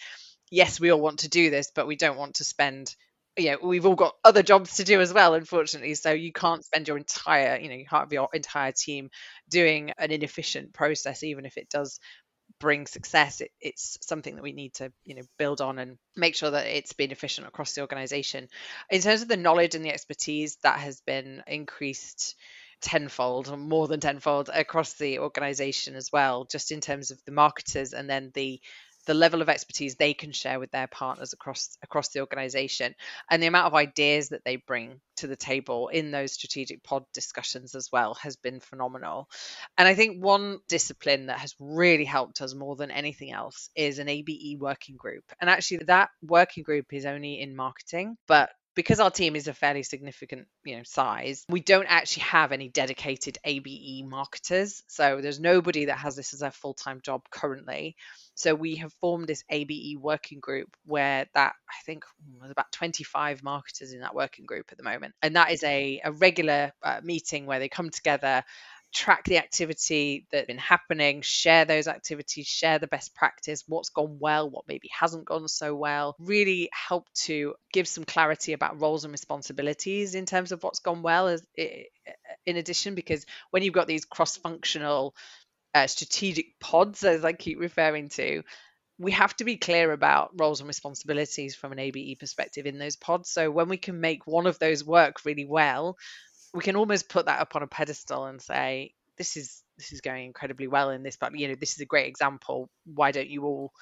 yes 0.50 0.80
we 0.80 0.90
all 0.90 1.00
want 1.00 1.20
to 1.20 1.28
do 1.28 1.50
this 1.50 1.70
but 1.74 1.86
we 1.86 1.94
don't 1.94 2.16
want 2.18 2.36
to 2.36 2.44
spend 2.44 2.94
you 3.36 3.52
know 3.52 3.58
we've 3.62 3.86
all 3.86 3.94
got 3.94 4.14
other 4.24 4.42
jobs 4.42 4.76
to 4.76 4.84
do 4.84 5.00
as 5.00 5.12
well 5.12 5.34
unfortunately. 5.34 5.94
So 5.94 6.10
you 6.10 6.32
can't 6.32 6.64
spend 6.64 6.88
your 6.88 6.98
entire 6.98 7.58
you 7.58 7.68
know 7.68 8.06
your 8.10 8.28
entire 8.34 8.72
team 8.72 9.10
doing 9.48 9.92
an 9.98 10.10
inefficient 10.10 10.74
process 10.74 11.22
even 11.22 11.46
if 11.46 11.56
it 11.56 11.70
does 11.70 12.00
bring 12.60 12.86
success 12.86 13.40
it, 13.40 13.50
it's 13.60 13.98
something 14.02 14.34
that 14.36 14.42
we 14.42 14.52
need 14.52 14.74
to 14.74 14.92
you 15.04 15.14
know 15.14 15.22
build 15.38 15.60
on 15.60 15.78
and 15.78 15.98
make 16.16 16.34
sure 16.34 16.50
that 16.50 16.66
it's 16.66 16.92
been 16.92 17.12
efficient 17.12 17.46
across 17.46 17.72
the 17.74 17.80
organization. 17.80 18.48
In 18.90 19.00
terms 19.00 19.22
of 19.22 19.28
the 19.28 19.36
knowledge 19.36 19.74
and 19.74 19.84
the 19.84 19.92
expertise 19.92 20.56
that 20.62 20.78
has 20.80 21.00
been 21.00 21.42
increased 21.46 22.36
tenfold 22.80 23.48
or 23.48 23.56
more 23.56 23.88
than 23.88 24.00
tenfold 24.00 24.50
across 24.52 24.94
the 24.94 25.18
organization 25.18 25.96
as 25.96 26.12
well 26.12 26.44
just 26.44 26.70
in 26.70 26.80
terms 26.80 27.10
of 27.10 27.18
the 27.24 27.32
marketers 27.32 27.92
and 27.92 28.08
then 28.08 28.30
the 28.34 28.60
the 29.08 29.14
level 29.14 29.40
of 29.40 29.48
expertise 29.48 29.96
they 29.96 30.12
can 30.12 30.32
share 30.32 30.60
with 30.60 30.70
their 30.70 30.86
partners 30.86 31.32
across 31.32 31.78
across 31.82 32.10
the 32.10 32.20
organization 32.20 32.94
and 33.30 33.42
the 33.42 33.46
amount 33.46 33.66
of 33.66 33.74
ideas 33.74 34.28
that 34.28 34.44
they 34.44 34.56
bring 34.56 35.00
to 35.16 35.26
the 35.26 35.34
table 35.34 35.88
in 35.88 36.10
those 36.10 36.32
strategic 36.34 36.84
pod 36.84 37.04
discussions 37.14 37.74
as 37.74 37.88
well 37.90 38.14
has 38.14 38.36
been 38.36 38.60
phenomenal. 38.60 39.26
And 39.78 39.88
i 39.88 39.94
think 39.94 40.22
one 40.22 40.58
discipline 40.68 41.26
that 41.26 41.38
has 41.38 41.54
really 41.58 42.04
helped 42.04 42.42
us 42.42 42.54
more 42.54 42.76
than 42.76 42.90
anything 42.90 43.32
else 43.32 43.70
is 43.74 43.98
an 43.98 44.10
abe 44.10 44.60
working 44.60 44.96
group. 44.96 45.24
And 45.40 45.48
actually 45.48 45.78
that 45.86 46.10
working 46.22 46.62
group 46.62 46.92
is 46.92 47.06
only 47.06 47.40
in 47.40 47.56
marketing 47.56 48.18
but 48.26 48.50
because 48.78 49.00
our 49.00 49.10
team 49.10 49.34
is 49.34 49.48
a 49.48 49.52
fairly 49.52 49.82
significant 49.82 50.46
you 50.64 50.76
know 50.76 50.84
size 50.84 51.44
we 51.48 51.58
don't 51.60 51.88
actually 51.88 52.22
have 52.22 52.52
any 52.52 52.68
dedicated 52.68 53.36
abe 53.44 53.66
marketers. 54.06 54.84
So 54.86 55.20
there's 55.20 55.40
nobody 55.40 55.86
that 55.86 55.98
has 55.98 56.14
this 56.14 56.32
as 56.32 56.42
a 56.42 56.50
full-time 56.52 57.00
job 57.02 57.22
currently. 57.30 57.96
So 58.34 58.54
we 58.54 58.76
have 58.76 58.92
formed 58.94 59.26
this 59.26 59.42
ABE 59.50 59.98
working 59.98 60.38
group 60.38 60.76
where 60.86 61.26
that 61.34 61.54
I 61.68 61.82
think 61.84 62.04
there's 62.38 62.52
about 62.52 62.70
25 62.70 63.42
marketers 63.42 63.92
in 63.92 64.00
that 64.00 64.14
working 64.14 64.46
group 64.46 64.66
at 64.70 64.78
the 64.78 64.84
moment, 64.84 65.14
and 65.22 65.34
that 65.34 65.50
is 65.50 65.64
a, 65.64 66.00
a 66.04 66.12
regular 66.12 66.72
uh, 66.82 67.00
meeting 67.02 67.46
where 67.46 67.58
they 67.58 67.68
come 67.68 67.90
together 67.90 68.44
track 68.92 69.24
the 69.24 69.38
activity 69.38 70.26
that's 70.30 70.46
been 70.46 70.58
happening, 70.58 71.20
share 71.22 71.64
those 71.64 71.88
activities, 71.88 72.46
share 72.46 72.78
the 72.78 72.86
best 72.86 73.14
practice, 73.14 73.64
what's 73.66 73.90
gone 73.90 74.18
well, 74.18 74.48
what 74.48 74.66
maybe 74.68 74.88
hasn't 74.98 75.24
gone 75.24 75.46
so 75.48 75.74
well, 75.74 76.16
really 76.18 76.70
help 76.72 77.06
to 77.14 77.54
give 77.72 77.86
some 77.86 78.04
clarity 78.04 78.52
about 78.52 78.80
roles 78.80 79.04
and 79.04 79.12
responsibilities 79.12 80.14
in 80.14 80.26
terms 80.26 80.52
of 80.52 80.62
what's 80.62 80.80
gone 80.80 81.02
well 81.02 81.28
as 81.28 81.46
in 82.46 82.56
addition 82.56 82.94
because 82.94 83.26
when 83.50 83.62
you've 83.62 83.74
got 83.74 83.86
these 83.86 84.04
cross-functional 84.04 85.14
uh, 85.74 85.86
strategic 85.86 86.58
pods, 86.60 87.04
as 87.04 87.24
I 87.24 87.32
keep 87.32 87.60
referring 87.60 88.08
to, 88.10 88.42
we 88.98 89.12
have 89.12 89.36
to 89.36 89.44
be 89.44 89.56
clear 89.56 89.92
about 89.92 90.30
roles 90.40 90.60
and 90.60 90.66
responsibilities 90.66 91.54
from 91.54 91.72
an 91.72 91.78
ABE 91.78 92.18
perspective 92.18 92.66
in 92.66 92.78
those 92.78 92.96
pods. 92.96 93.30
So 93.30 93.50
when 93.50 93.68
we 93.68 93.76
can 93.76 94.00
make 94.00 94.26
one 94.26 94.46
of 94.46 94.58
those 94.58 94.84
work 94.84 95.24
really 95.24 95.44
well, 95.44 95.96
we 96.54 96.62
can 96.62 96.76
almost 96.76 97.08
put 97.08 97.26
that 97.26 97.40
up 97.40 97.56
on 97.56 97.62
a 97.62 97.66
pedestal 97.66 98.26
and 98.26 98.40
say, 98.40 98.94
this 99.16 99.36
is 99.36 99.62
this 99.76 99.92
is 99.92 100.00
going 100.00 100.26
incredibly 100.26 100.66
well 100.66 100.90
in 100.90 101.02
this, 101.02 101.16
but 101.16 101.36
you 101.38 101.48
know, 101.48 101.54
this 101.54 101.74
is 101.74 101.80
a 101.80 101.86
great 101.86 102.06
example. 102.08 102.68
Why 102.84 103.12
don't 103.12 103.28
you 103.28 103.44
all 103.44 103.72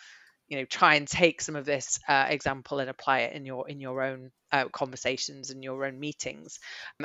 you 0.48 0.58
know 0.58 0.64
try 0.64 0.94
and 0.94 1.08
take 1.08 1.40
some 1.40 1.56
of 1.56 1.64
this 1.64 1.98
uh, 2.08 2.26
example 2.28 2.78
and 2.78 2.88
apply 2.88 3.20
it 3.20 3.34
in 3.34 3.44
your 3.44 3.68
in 3.68 3.80
your 3.80 4.02
own 4.02 4.30
uh, 4.52 4.68
conversations 4.68 5.50
and 5.50 5.64
your 5.64 5.84
own 5.84 5.98
meetings. 5.98 6.58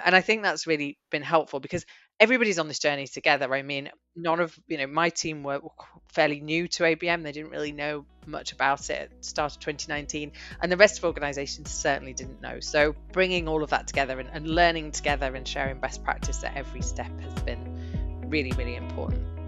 And 0.04 0.16
i 0.16 0.22
think 0.22 0.44
that's 0.44 0.68
really 0.68 0.98
been 1.10 1.24
helpful 1.24 1.60
because 1.60 1.86
everybody's 2.20 2.60
on 2.60 2.68
this 2.68 2.80
journey 2.80 3.08
together. 3.08 3.54
I 3.54 3.64
mean 3.64 3.90
none 4.16 4.40
of 4.40 4.58
you 4.68 4.78
know 4.78 4.88
my 4.88 5.10
team 5.10 5.44
were 5.44 5.62
fairly 6.10 6.40
new 6.40 6.68
to 6.68 6.84
abm 6.84 7.24
they 7.24 7.32
didn't 7.32 7.52
really 7.52 7.72
know 7.72 8.06
much 8.28 8.52
about 8.52 8.90
it 8.90 9.10
at 9.12 9.18
the 9.18 9.24
start 9.24 9.54
of 9.54 9.60
2019 9.62 10.34
and 10.62 10.72
the 10.72 10.78
rest 10.78 11.00
of 11.00 11.06
organizations 11.06 11.72
certainly 11.72 12.14
didn't 12.14 12.42
know. 12.42 12.60
So 12.60 12.96
bringing 13.12 13.48
all 13.48 13.64
of 13.64 13.72
that 13.72 13.88
together 13.88 14.20
and, 14.20 14.30
and 14.32 14.48
learning 14.48 14.92
together 14.92 15.34
and 15.36 15.48
sharing 15.48 15.80
best 15.80 16.04
practice 16.04 16.44
at 16.44 16.56
every 16.56 16.82
step 16.84 17.12
has 17.22 17.44
been 17.44 18.30
really 18.30 18.52
really 18.52 18.76
important 18.76 19.41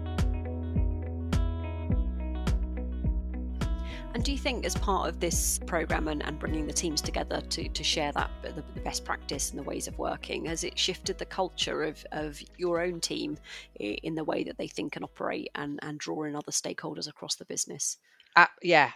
And 4.14 4.22
do 4.22 4.30
you 4.30 4.38
think, 4.38 4.64
as 4.64 4.76
part 4.76 5.08
of 5.08 5.18
this 5.18 5.58
program 5.66 6.06
and, 6.06 6.24
and 6.24 6.38
bringing 6.38 6.68
the 6.68 6.72
teams 6.72 7.00
together 7.00 7.40
to, 7.40 7.68
to 7.68 7.82
share 7.82 8.12
that 8.12 8.30
the, 8.42 8.62
the, 8.74 8.80
best 8.80 9.04
practice 9.04 9.50
and 9.50 9.58
the 9.58 9.64
ways 9.64 9.88
of 9.88 9.98
working, 9.98 10.44
has 10.46 10.62
it 10.62 10.78
shifted 10.78 11.18
the 11.18 11.24
culture 11.24 11.82
of, 11.82 12.06
of 12.12 12.40
your 12.56 12.80
own 12.80 13.00
team 13.00 13.36
in 13.80 14.14
the 14.14 14.22
way 14.22 14.44
that 14.44 14.56
they 14.56 14.68
think 14.68 14.94
and 14.94 15.04
operate 15.04 15.50
and, 15.56 15.80
and 15.82 15.98
draw 15.98 16.22
in 16.22 16.36
other 16.36 16.52
stakeholders 16.52 17.08
across 17.08 17.34
the 17.34 17.44
business? 17.44 17.96
Uh, 18.36 18.46
yeah, 18.62 18.92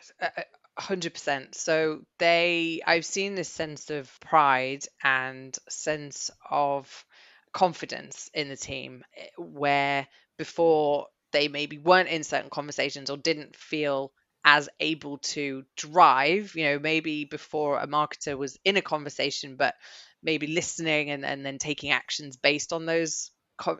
hundred 0.79 1.15
percent. 1.15 1.57
So 1.57 2.03
they, 2.19 2.81
I've 2.87 3.05
seen 3.05 3.35
this 3.35 3.49
sense 3.49 3.91
of 3.91 4.09
pride 4.21 4.85
and 5.03 5.57
sense 5.69 6.31
of 6.49 7.05
confidence 7.53 8.31
in 8.35 8.49
the 8.49 8.57
team, 8.57 9.03
eh, 9.17 9.27
where 9.37 10.07
before 10.37 11.09
they 11.33 11.49
maybe 11.49 11.79
weren't 11.79 12.09
in 12.09 12.23
certain 12.23 12.51
conversations 12.51 13.11
or 13.11 13.17
didn't 13.17 13.57
feel 13.57 14.13
as 14.45 14.69
able 14.81 15.19
to 15.19 15.65
drive 15.77 16.55
you 16.55 16.65
know 16.65 16.79
maybe 16.79 17.25
before 17.25 17.79
a 17.79 17.87
marketer 17.87 18.37
was 18.37 18.59
in 18.65 18.77
a 18.77 18.83
conversation 18.83 19.57
but 19.57 19.75
maybe 20.23 20.47
listening 20.47 21.11
and, 21.11 21.25
and 21.25 21.45
then 21.45 21.59
taking 21.59 21.91
actions 21.91 22.37
based 22.37 22.73
on 22.73 22.87
those 22.87 23.31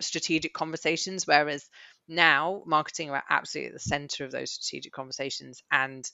strategic 0.01 0.53
conversations 0.53 1.27
whereas 1.27 1.69
now 2.09 2.63
marketing 2.67 3.11
are 3.11 3.23
absolutely 3.31 3.69
at 3.69 3.75
the 3.75 3.79
center 3.81 4.25
of 4.25 4.33
those 4.33 4.53
strategic 4.53 4.93
conversations 4.93 5.63
and 5.71 6.11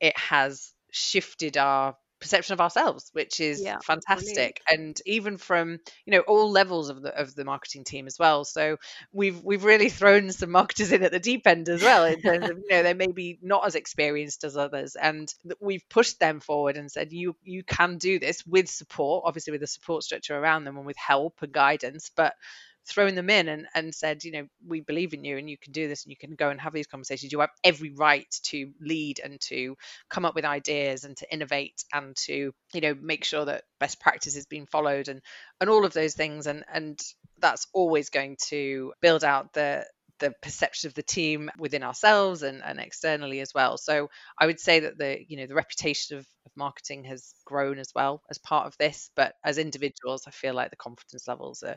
it 0.00 0.16
has 0.16 0.72
shifted 0.92 1.56
our 1.56 1.96
perception 2.20 2.52
of 2.52 2.60
ourselves 2.60 3.10
which 3.12 3.40
is 3.40 3.62
yeah, 3.62 3.78
fantastic 3.82 4.60
brilliant. 4.66 4.98
and 4.98 5.02
even 5.06 5.36
from 5.36 5.78
you 6.04 6.12
know 6.12 6.20
all 6.20 6.50
levels 6.50 6.90
of 6.90 7.02
the 7.02 7.16
of 7.18 7.34
the 7.34 7.44
marketing 7.44 7.84
team 7.84 8.06
as 8.06 8.18
well 8.18 8.44
so 8.44 8.76
we've 9.12 9.42
we've 9.42 9.64
really 9.64 9.88
thrown 9.88 10.30
some 10.32 10.50
marketers 10.50 10.92
in 10.92 11.02
at 11.02 11.12
the 11.12 11.20
deep 11.20 11.46
end 11.46 11.68
as 11.68 11.82
well 11.82 12.04
in 12.04 12.20
terms 12.20 12.48
of 12.48 12.58
you 12.58 12.68
know 12.70 12.82
they 12.82 12.94
may 12.94 13.12
be 13.12 13.38
not 13.42 13.66
as 13.66 13.74
experienced 13.74 14.44
as 14.44 14.56
others 14.56 14.96
and 14.96 15.32
we've 15.60 15.88
pushed 15.88 16.18
them 16.18 16.40
forward 16.40 16.76
and 16.76 16.90
said 16.90 17.12
you 17.12 17.36
you 17.42 17.62
can 17.62 17.98
do 17.98 18.18
this 18.18 18.44
with 18.46 18.68
support 18.68 19.24
obviously 19.26 19.52
with 19.52 19.62
a 19.62 19.66
support 19.66 20.02
structure 20.02 20.36
around 20.36 20.64
them 20.64 20.76
and 20.76 20.86
with 20.86 20.96
help 20.96 21.34
and 21.42 21.52
guidance 21.52 22.10
but 22.14 22.34
thrown 22.88 23.14
them 23.14 23.30
in 23.30 23.48
and, 23.48 23.66
and 23.74 23.94
said, 23.94 24.24
you 24.24 24.32
know, 24.32 24.46
we 24.66 24.80
believe 24.80 25.14
in 25.14 25.24
you 25.24 25.36
and 25.38 25.48
you 25.48 25.58
can 25.58 25.72
do 25.72 25.88
this 25.88 26.04
and 26.04 26.10
you 26.10 26.16
can 26.16 26.34
go 26.34 26.50
and 26.50 26.60
have 26.60 26.72
these 26.72 26.86
conversations. 26.86 27.32
You 27.32 27.40
have 27.40 27.50
every 27.62 27.92
right 27.92 28.26
to 28.44 28.72
lead 28.80 29.20
and 29.22 29.40
to 29.42 29.76
come 30.08 30.24
up 30.24 30.34
with 30.34 30.44
ideas 30.44 31.04
and 31.04 31.16
to 31.18 31.32
innovate 31.32 31.84
and 31.92 32.16
to, 32.26 32.52
you 32.72 32.80
know, 32.80 32.94
make 33.00 33.24
sure 33.24 33.44
that 33.44 33.64
best 33.78 34.00
practice 34.00 34.36
is 34.36 34.46
being 34.46 34.66
followed 34.66 35.08
and 35.08 35.20
and 35.60 35.70
all 35.70 35.84
of 35.84 35.92
those 35.92 36.14
things. 36.14 36.46
And 36.46 36.64
and 36.72 36.98
that's 37.38 37.66
always 37.72 38.10
going 38.10 38.36
to 38.48 38.92
build 39.00 39.24
out 39.24 39.52
the 39.52 39.84
the 40.18 40.32
perception 40.42 40.88
of 40.88 40.94
the 40.94 41.02
team 41.02 41.50
within 41.58 41.82
ourselves 41.82 42.42
and, 42.42 42.62
and 42.64 42.80
externally 42.80 43.40
as 43.40 43.54
well. 43.54 43.78
So 43.78 44.08
I 44.38 44.46
would 44.46 44.60
say 44.60 44.80
that 44.80 44.98
the 44.98 45.18
you 45.26 45.36
know 45.36 45.46
the 45.46 45.54
reputation 45.54 46.18
of, 46.18 46.26
of 46.46 46.52
marketing 46.56 47.04
has 47.04 47.34
grown 47.44 47.78
as 47.78 47.92
well 47.94 48.22
as 48.30 48.38
part 48.38 48.66
of 48.66 48.76
this. 48.78 49.10
But 49.14 49.34
as 49.44 49.58
individuals, 49.58 50.24
I 50.26 50.30
feel 50.30 50.54
like 50.54 50.70
the 50.70 50.76
confidence 50.76 51.28
levels 51.28 51.62
are 51.62 51.76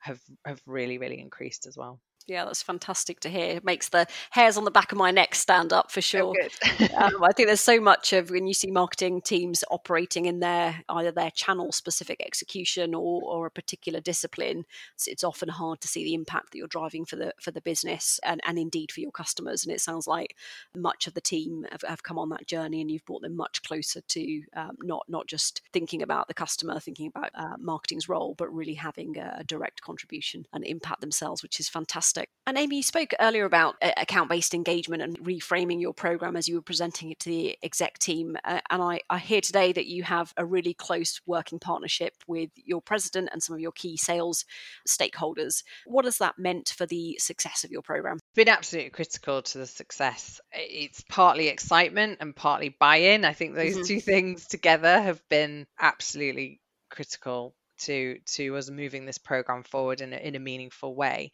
have 0.00 0.20
have 0.44 0.60
really 0.66 0.98
really 0.98 1.18
increased 1.20 1.66
as 1.66 1.76
well. 1.76 2.00
Yeah, 2.30 2.44
that's 2.44 2.62
fantastic 2.62 3.18
to 3.20 3.28
hear. 3.28 3.56
It 3.56 3.64
makes 3.64 3.88
the 3.88 4.06
hairs 4.30 4.56
on 4.56 4.62
the 4.62 4.70
back 4.70 4.92
of 4.92 4.98
my 4.98 5.10
neck 5.10 5.34
stand 5.34 5.72
up 5.72 5.90
for 5.90 6.00
sure. 6.00 6.32
um, 6.96 7.24
I 7.24 7.32
think 7.34 7.48
there's 7.48 7.60
so 7.60 7.80
much 7.80 8.12
of 8.12 8.30
when 8.30 8.46
you 8.46 8.54
see 8.54 8.70
marketing 8.70 9.20
teams 9.20 9.64
operating 9.68 10.26
in 10.26 10.38
their 10.38 10.80
either 10.88 11.10
their 11.10 11.32
channel 11.32 11.72
specific 11.72 12.22
execution 12.24 12.94
or, 12.94 13.20
or 13.24 13.46
a 13.46 13.50
particular 13.50 13.98
discipline, 13.98 14.64
it's, 14.94 15.08
it's 15.08 15.24
often 15.24 15.48
hard 15.48 15.80
to 15.80 15.88
see 15.88 16.04
the 16.04 16.14
impact 16.14 16.52
that 16.52 16.58
you're 16.58 16.68
driving 16.68 17.04
for 17.04 17.16
the 17.16 17.34
for 17.40 17.50
the 17.50 17.60
business 17.60 18.20
and, 18.22 18.40
and 18.46 18.60
indeed 18.60 18.92
for 18.92 19.00
your 19.00 19.10
customers. 19.10 19.64
And 19.64 19.74
it 19.74 19.80
sounds 19.80 20.06
like 20.06 20.36
much 20.72 21.08
of 21.08 21.14
the 21.14 21.20
team 21.20 21.66
have, 21.72 21.82
have 21.82 22.04
come 22.04 22.16
on 22.16 22.28
that 22.28 22.46
journey, 22.46 22.80
and 22.80 22.92
you've 22.92 23.06
brought 23.06 23.22
them 23.22 23.34
much 23.34 23.60
closer 23.64 24.02
to 24.02 24.42
um, 24.54 24.76
not 24.84 25.04
not 25.08 25.26
just 25.26 25.62
thinking 25.72 26.00
about 26.00 26.28
the 26.28 26.34
customer, 26.34 26.78
thinking 26.78 27.08
about 27.08 27.30
uh, 27.34 27.56
marketing's 27.58 28.08
role, 28.08 28.36
but 28.38 28.54
really 28.54 28.74
having 28.74 29.18
a, 29.18 29.38
a 29.40 29.44
direct 29.44 29.82
contribution 29.82 30.46
and 30.52 30.64
impact 30.64 31.00
themselves, 31.00 31.42
which 31.42 31.58
is 31.58 31.68
fantastic. 31.68 32.19
And 32.46 32.58
Amy, 32.58 32.76
you 32.76 32.82
spoke 32.82 33.12
earlier 33.20 33.44
about 33.44 33.76
uh, 33.80 33.92
account-based 33.96 34.54
engagement 34.54 35.02
and 35.02 35.18
reframing 35.20 35.80
your 35.80 35.94
program 35.94 36.36
as 36.36 36.48
you 36.48 36.56
were 36.56 36.62
presenting 36.62 37.10
it 37.10 37.20
to 37.20 37.28
the 37.28 37.56
exec 37.62 37.98
team. 37.98 38.36
Uh, 38.44 38.60
and 38.70 38.82
I, 38.82 39.00
I 39.08 39.18
hear 39.18 39.40
today 39.40 39.72
that 39.72 39.86
you 39.86 40.02
have 40.02 40.32
a 40.36 40.44
really 40.44 40.74
close 40.74 41.20
working 41.26 41.58
partnership 41.60 42.14
with 42.26 42.50
your 42.56 42.82
president 42.82 43.28
and 43.32 43.42
some 43.42 43.54
of 43.54 43.60
your 43.60 43.72
key 43.72 43.96
sales 43.96 44.44
stakeholders. 44.88 45.62
What 45.86 46.06
has 46.06 46.18
that 46.18 46.38
meant 46.38 46.70
for 46.70 46.86
the 46.86 47.16
success 47.20 47.62
of 47.64 47.70
your 47.70 47.82
program? 47.82 48.18
been 48.34 48.48
absolutely 48.48 48.90
critical 48.90 49.42
to 49.42 49.58
the 49.58 49.66
success. 49.66 50.40
It's 50.52 51.04
partly 51.08 51.48
excitement 51.48 52.18
and 52.20 52.34
partly 52.34 52.70
buy-in. 52.70 53.24
I 53.24 53.32
think 53.32 53.54
those 53.54 53.76
Mhm. 53.76 53.86
two 53.86 54.00
things 54.00 54.46
together 54.46 55.00
have 55.00 55.20
been 55.28 55.66
absolutely 55.78 56.60
critical 56.90 57.54
to 57.80 58.18
to 58.34 58.56
us 58.56 58.70
moving 58.70 59.06
this 59.06 59.18
program 59.18 59.62
forward 59.62 60.00
in 60.00 60.12
a, 60.12 60.16
in 60.16 60.34
a 60.36 60.40
meaningful 60.40 60.94
way. 60.94 61.32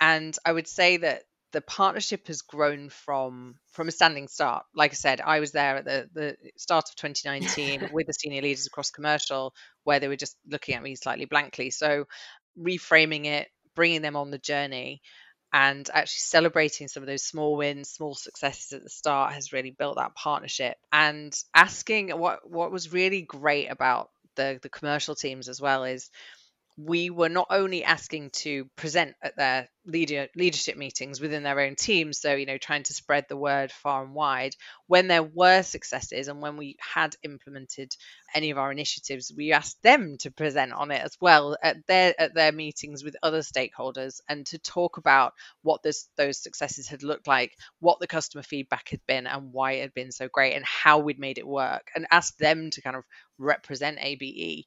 And 0.00 0.36
I 0.44 0.52
would 0.52 0.68
say 0.68 0.98
that 0.98 1.24
the 1.52 1.60
partnership 1.60 2.26
has 2.28 2.42
grown 2.42 2.88
from 2.88 3.56
from 3.72 3.88
a 3.88 3.92
standing 3.92 4.28
start. 4.28 4.64
Like 4.74 4.92
I 4.92 4.94
said, 4.94 5.20
I 5.20 5.40
was 5.40 5.52
there 5.52 5.76
at 5.76 5.84
the 5.84 6.08
the 6.12 6.36
start 6.56 6.88
of 6.88 6.96
2019 6.96 7.90
with 7.92 8.06
the 8.06 8.14
senior 8.14 8.42
leaders 8.42 8.66
across 8.66 8.90
commercial, 8.90 9.54
where 9.84 10.00
they 10.00 10.08
were 10.08 10.16
just 10.16 10.36
looking 10.50 10.74
at 10.74 10.82
me 10.82 10.96
slightly 10.96 11.26
blankly. 11.26 11.70
So 11.70 12.06
reframing 12.58 13.26
it, 13.26 13.48
bringing 13.74 14.02
them 14.02 14.16
on 14.16 14.30
the 14.30 14.38
journey, 14.38 15.02
and 15.52 15.88
actually 15.92 16.20
celebrating 16.20 16.88
some 16.88 17.02
of 17.02 17.06
those 17.06 17.24
small 17.24 17.56
wins, 17.56 17.90
small 17.90 18.14
successes 18.14 18.72
at 18.72 18.82
the 18.82 18.88
start 18.90 19.34
has 19.34 19.52
really 19.52 19.70
built 19.70 19.96
that 19.96 20.14
partnership. 20.14 20.76
And 20.90 21.36
asking 21.54 22.10
what 22.10 22.48
what 22.50 22.72
was 22.72 22.92
really 22.92 23.22
great 23.22 23.68
about 23.70 24.10
the 24.36 24.58
the 24.62 24.68
commercial 24.68 25.14
teams 25.14 25.48
as 25.48 25.60
well 25.60 25.84
is 25.84 26.10
we 26.76 27.10
were 27.10 27.28
not 27.28 27.48
only 27.50 27.84
asking 27.84 28.30
to 28.30 28.64
present 28.76 29.14
at 29.22 29.36
their 29.36 29.68
leader 29.84 30.28
leadership 30.36 30.76
meetings 30.76 31.20
within 31.20 31.42
their 31.42 31.60
own 31.60 31.74
teams 31.74 32.20
so 32.20 32.34
you 32.34 32.46
know 32.46 32.56
trying 32.56 32.82
to 32.84 32.94
spread 32.94 33.26
the 33.28 33.36
word 33.36 33.70
far 33.70 34.04
and 34.04 34.14
wide 34.14 34.54
when 34.86 35.08
there 35.08 35.22
were 35.22 35.62
successes 35.62 36.28
and 36.28 36.40
when 36.40 36.56
we 36.56 36.76
had 36.80 37.14
implemented 37.24 37.92
any 38.34 38.50
of 38.50 38.58
our 38.58 38.70
initiatives 38.72 39.32
we 39.36 39.52
asked 39.52 39.82
them 39.82 40.16
to 40.18 40.30
present 40.30 40.72
on 40.72 40.90
it 40.90 41.02
as 41.02 41.16
well 41.20 41.56
at 41.62 41.76
their 41.88 42.14
at 42.18 42.34
their 42.34 42.52
meetings 42.52 43.04
with 43.04 43.16
other 43.22 43.40
stakeholders 43.40 44.20
and 44.28 44.46
to 44.46 44.58
talk 44.58 44.96
about 44.96 45.32
what 45.62 45.82
this, 45.82 46.08
those 46.16 46.42
successes 46.42 46.88
had 46.88 47.02
looked 47.02 47.26
like 47.26 47.52
what 47.80 47.98
the 48.00 48.06
customer 48.06 48.42
feedback 48.42 48.88
had 48.88 49.00
been 49.06 49.26
and 49.26 49.52
why 49.52 49.72
it 49.72 49.82
had 49.82 49.94
been 49.94 50.12
so 50.12 50.28
great 50.32 50.54
and 50.54 50.64
how 50.64 50.98
we'd 50.98 51.18
made 51.18 51.38
it 51.38 51.46
work 51.46 51.90
and 51.94 52.06
asked 52.10 52.38
them 52.38 52.70
to 52.70 52.80
kind 52.80 52.96
of 52.96 53.04
represent 53.38 53.98
abe 54.00 54.62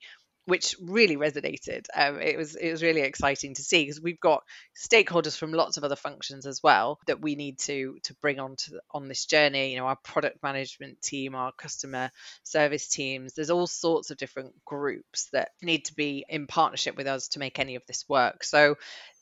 which 0.45 0.75
really 0.81 1.17
resonated. 1.17 1.85
Um, 1.95 2.19
it 2.19 2.37
was 2.37 2.55
it 2.55 2.71
was 2.71 2.83
really 2.83 3.01
exciting 3.01 3.55
to 3.55 3.63
see 3.63 3.83
because 3.83 4.01
we've 4.01 4.19
got 4.19 4.43
stakeholders 4.75 5.37
from 5.37 5.51
lots 5.51 5.77
of 5.77 5.83
other 5.83 5.95
functions 5.95 6.45
as 6.45 6.61
well 6.61 6.99
that 7.07 7.21
we 7.21 7.35
need 7.35 7.59
to 7.59 7.97
to 8.03 8.13
bring 8.15 8.39
on 8.39 8.55
to 8.55 8.79
on 8.91 9.07
this 9.07 9.25
journey. 9.25 9.71
You 9.71 9.77
know, 9.77 9.87
our 9.87 9.97
product 9.97 10.43
management 10.43 11.01
team, 11.01 11.35
our 11.35 11.51
customer 11.51 12.11
service 12.43 12.87
teams. 12.87 13.33
There's 13.33 13.49
all 13.49 13.67
sorts 13.67 14.11
of 14.11 14.17
different 14.17 14.53
groups 14.65 15.29
that 15.33 15.49
need 15.61 15.85
to 15.85 15.95
be 15.95 16.25
in 16.29 16.47
partnership 16.47 16.95
with 16.95 17.07
us 17.07 17.29
to 17.29 17.39
make 17.39 17.59
any 17.59 17.75
of 17.75 17.85
this 17.87 18.05
work. 18.07 18.43
So 18.43 18.75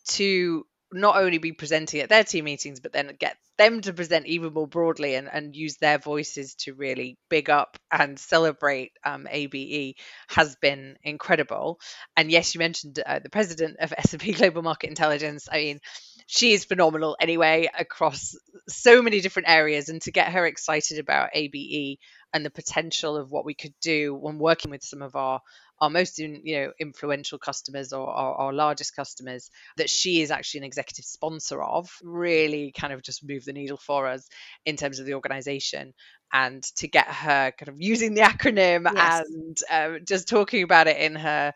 to 0.09 0.65
not 0.93 1.17
only 1.17 1.37
be 1.37 1.51
presenting 1.51 2.01
at 2.01 2.09
their 2.09 2.23
team 2.23 2.45
meetings, 2.45 2.79
but 2.79 2.93
then 2.93 3.15
get 3.19 3.37
them 3.57 3.81
to 3.81 3.93
present 3.93 4.25
even 4.25 4.53
more 4.53 4.67
broadly 4.67 5.15
and, 5.15 5.29
and 5.31 5.55
use 5.55 5.77
their 5.77 5.97
voices 5.97 6.55
to 6.55 6.73
really 6.73 7.17
big 7.29 7.49
up 7.49 7.77
and 7.91 8.17
celebrate 8.17 8.91
um, 9.03 9.27
ABE 9.29 9.95
has 10.27 10.55
been 10.55 10.97
incredible. 11.03 11.79
And 12.17 12.31
yes, 12.31 12.55
you 12.55 12.59
mentioned 12.59 12.99
uh, 13.05 13.19
the 13.19 13.29
president 13.29 13.77
of 13.79 13.93
S&P 13.97 14.33
Global 14.33 14.61
Market 14.61 14.89
Intelligence. 14.89 15.47
I 15.51 15.57
mean, 15.57 15.79
she 16.27 16.53
is 16.53 16.65
phenomenal 16.65 17.17
anyway 17.19 17.69
across 17.77 18.35
so 18.67 19.01
many 19.01 19.21
different 19.21 19.49
areas. 19.49 19.89
And 19.89 20.01
to 20.03 20.11
get 20.11 20.31
her 20.31 20.45
excited 20.45 20.99
about 20.99 21.29
ABE 21.33 21.99
and 22.33 22.43
the 22.43 22.49
potential 22.49 23.15
of 23.17 23.29
what 23.29 23.45
we 23.45 23.53
could 23.53 23.73
do 23.81 24.15
when 24.15 24.39
working 24.39 24.71
with 24.71 24.83
some 24.83 25.01
of 25.01 25.15
our 25.15 25.41
our 25.83 25.89
most 25.89 26.19
in, 26.19 26.39
you 26.45 26.55
know 26.55 26.71
influential 26.79 27.37
customers 27.37 27.91
or 27.91 28.07
our, 28.09 28.35
our, 28.35 28.53
largest 28.53 28.95
customers 28.95 29.49
that 29.75 29.89
she 29.89 30.21
is 30.21 30.31
actually 30.31 30.59
an 30.59 30.63
executive 30.63 31.03
sponsor 31.03 31.61
of 31.61 31.89
really 32.01 32.71
kind 32.71 32.93
of 32.93 33.01
just 33.01 33.27
move 33.27 33.43
the 33.43 33.51
needle 33.51 33.77
for 33.77 34.07
us 34.07 34.29
in 34.65 34.77
terms 34.77 34.99
of 34.99 35.05
the 35.05 35.13
organization 35.13 35.93
and 36.31 36.63
to 36.77 36.87
get 36.87 37.07
her 37.07 37.51
kind 37.51 37.67
of 37.67 37.75
using 37.79 38.13
the 38.13 38.21
acronym 38.21 38.89
yes. 38.93 39.25
and 39.27 39.57
um, 39.69 39.99
just 40.07 40.29
talking 40.29 40.63
about 40.63 40.87
it 40.87 40.97
in 40.97 41.15
her 41.15 41.51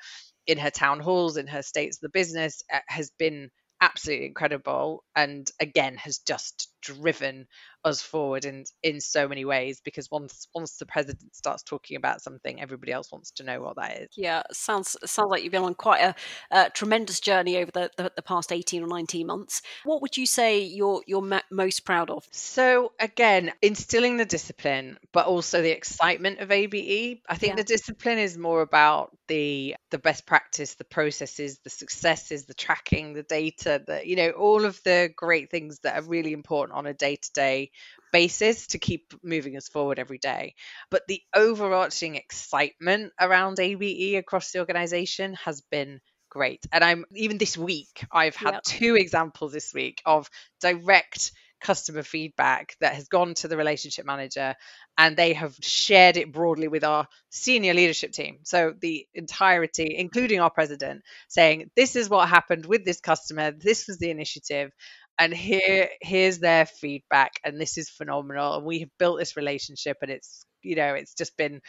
in 0.45 0.57
her 0.57 0.71
town 0.71 0.99
halls 0.99 1.37
in 1.37 1.47
her 1.47 1.61
states 1.61 1.97
of 1.97 2.01
the 2.01 2.09
business 2.09 2.61
uh, 2.73 2.79
has 2.87 3.09
been 3.17 3.49
absolutely 3.79 4.25
incredible 4.25 5.05
and 5.15 5.49
again 5.61 5.95
has 5.95 6.17
just 6.17 6.69
driven 6.93 7.47
us 7.84 8.02
forward 8.02 8.43
in 8.45 8.65
in 8.84 9.00
so 9.00 9.28
many 9.28 9.45
ways 9.45 9.82
because 9.84 10.12
once 10.12 10.47
once 10.54 10.78
the 10.78 10.86
president 10.86 11.36
starts 11.36 11.63
talking 11.63 11.95
about 11.95 12.21
something 12.21 12.60
everybody 12.60 12.91
else 12.91 13.12
wants 13.12 13.32
to 13.32 13.43
know 13.43 13.62
what 13.62 13.76
that 13.76 14.02
is. 14.02 14.10
Yeah 14.15 14.43
sounds 14.52 14.97
sounds 15.06 15.30
like 15.30 15.43
you've 15.43 15.52
been 15.52 15.63
on 15.63 15.76
quite 15.76 16.02
a, 16.02 16.15
a 16.52 16.69
tremendous 16.69 17.19
journey 17.19 17.58
over 17.58 17.71
the, 17.71 17.89
the, 17.97 18.12
the, 18.15 18.21
past 18.21 18.52
18 18.52 18.84
or 18.84 18.88
19 18.88 19.28
months. 19.28 19.62
What 19.86 20.02
would 20.02 20.17
you 20.17 20.26
say 20.26 20.63
you're 20.63 21.02
you're 21.08 21.41
most 21.52 21.86
proud 21.86 22.10
of? 22.10 22.28
So 22.32 22.91
again 23.00 23.52
instilling 23.62 24.17
the 24.17 24.26
discipline 24.26 24.97
but 25.12 25.28
also 25.28 25.62
the 25.62 25.71
excitement 25.71 26.39
of 26.39 26.52
abe 26.52 27.19
i 27.30 27.36
think 27.36 27.52
yeah. 27.52 27.56
the 27.56 27.63
discipline 27.63 28.17
is 28.17 28.38
more 28.38 28.62
about 28.62 29.15
the 29.28 29.76
the 29.91 29.97
best 29.97 30.26
practice 30.26 30.76
the 30.76 30.84
processes 30.84 31.60
the 31.60 31.69
successes 31.69 32.45
the 32.45 32.54
tracking 32.54 33.13
the 33.13 33.23
data 33.23 33.82
the 33.86 34.08
you 34.08 34.15
know 34.15 34.30
all 34.32 34.65
of 34.65 34.82
the 34.84 35.10
great 35.15 35.50
things 35.50 35.80
that 35.80 35.97
are 35.97 36.08
really 36.08 36.34
important 36.34 36.76
on 36.77 36.85
a 36.85 36.93
day-to-day 36.93 37.71
basis 38.13 38.67
to 38.67 38.79
keep 38.79 39.13
moving 39.23 39.57
us 39.57 39.67
forward 39.67 39.99
every 39.99 40.17
day. 40.17 40.55
But 40.89 41.03
the 41.07 41.21
overarching 41.35 42.15
excitement 42.15 43.13
around 43.19 43.59
ABE 43.59 44.17
across 44.17 44.51
the 44.51 44.59
organization 44.59 45.33
has 45.43 45.61
been 45.61 45.99
great. 46.29 46.65
And 46.71 46.83
I'm 46.83 47.05
even 47.15 47.37
this 47.37 47.57
week, 47.57 48.05
I've 48.11 48.35
had 48.35 48.53
yep. 48.53 48.63
two 48.63 48.95
examples 48.95 49.51
this 49.53 49.73
week 49.73 50.01
of 50.05 50.29
direct 50.61 51.31
customer 51.59 52.03
feedback 52.03 52.75
that 52.81 52.93
has 52.93 53.07
gone 53.07 53.33
to 53.33 53.47
the 53.47 53.57
relationship 53.57 54.05
manager 54.05 54.55
and 54.97 55.17
they 55.17 55.33
have 55.33 55.55
shared 55.61 56.17
it 56.17 56.31
broadly 56.31 56.67
with 56.67 56.83
our 56.83 57.07
senior 57.29 57.73
leadership 57.73 58.11
team. 58.11 58.39
So 58.43 58.73
the 58.79 59.07
entirety, 59.13 59.95
including 59.97 60.39
our 60.39 60.51
president, 60.51 61.01
saying, 61.27 61.71
This 61.75 61.95
is 61.95 62.09
what 62.09 62.29
happened 62.29 62.65
with 62.65 62.85
this 62.85 62.99
customer, 62.99 63.51
this 63.51 63.87
was 63.87 63.97
the 63.97 64.11
initiative, 64.11 64.71
and 65.19 65.34
here 65.34 65.89
here's 66.01 66.39
their 66.39 66.65
feedback 66.65 67.39
and 67.43 67.60
this 67.60 67.77
is 67.77 67.89
phenomenal 67.89 68.56
and 68.56 68.65
we 68.65 68.80
have 68.80 68.89
built 68.97 69.19
this 69.19 69.36
relationship 69.36 69.97
and 70.01 70.12
it's 70.12 70.45
you 70.62 70.75
know 70.75 70.93
it's 70.93 71.13
just 71.13 71.36
been 71.38 71.62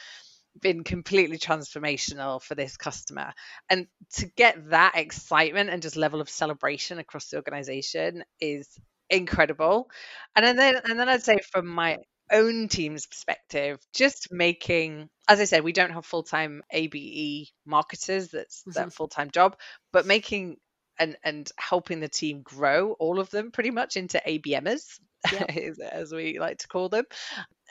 been 0.60 0.82
completely 0.82 1.38
transformational 1.38 2.42
for 2.42 2.54
this 2.54 2.76
customer 2.76 3.32
and 3.70 3.86
to 4.12 4.26
get 4.26 4.70
that 4.70 4.92
excitement 4.96 5.70
and 5.70 5.82
just 5.82 5.96
level 5.96 6.20
of 6.20 6.28
celebration 6.28 6.98
across 6.98 7.28
the 7.28 7.36
organization 7.36 8.24
is 8.40 8.78
incredible 9.10 9.88
and 10.34 10.58
then 10.58 10.76
and 10.88 10.98
then 10.98 11.08
i'd 11.08 11.22
say 11.22 11.38
from 11.52 11.66
my 11.66 11.98
own 12.30 12.68
team's 12.68 13.06
perspective 13.06 13.78
just 13.94 14.32
making 14.32 15.08
as 15.28 15.40
i 15.40 15.44
said 15.44 15.64
we 15.64 15.72
don't 15.72 15.92
have 15.92 16.04
full-time 16.04 16.62
abe 16.70 17.46
marketers 17.64 18.28
that's 18.28 18.62
mm-hmm. 18.62 18.72
that 18.72 18.92
full-time 18.92 19.30
job 19.30 19.56
but 19.92 20.06
making 20.06 20.56
and 20.98 21.16
and 21.24 21.50
helping 21.56 22.00
the 22.00 22.08
team 22.08 22.42
grow 22.42 22.92
all 22.92 23.20
of 23.20 23.30
them 23.30 23.50
pretty 23.50 23.70
much 23.70 23.96
into 23.96 24.20
ABMers 24.26 25.00
as 25.92 26.12
we 26.12 26.38
like 26.38 26.58
to 26.58 26.68
call 26.68 26.88
them 26.88 27.04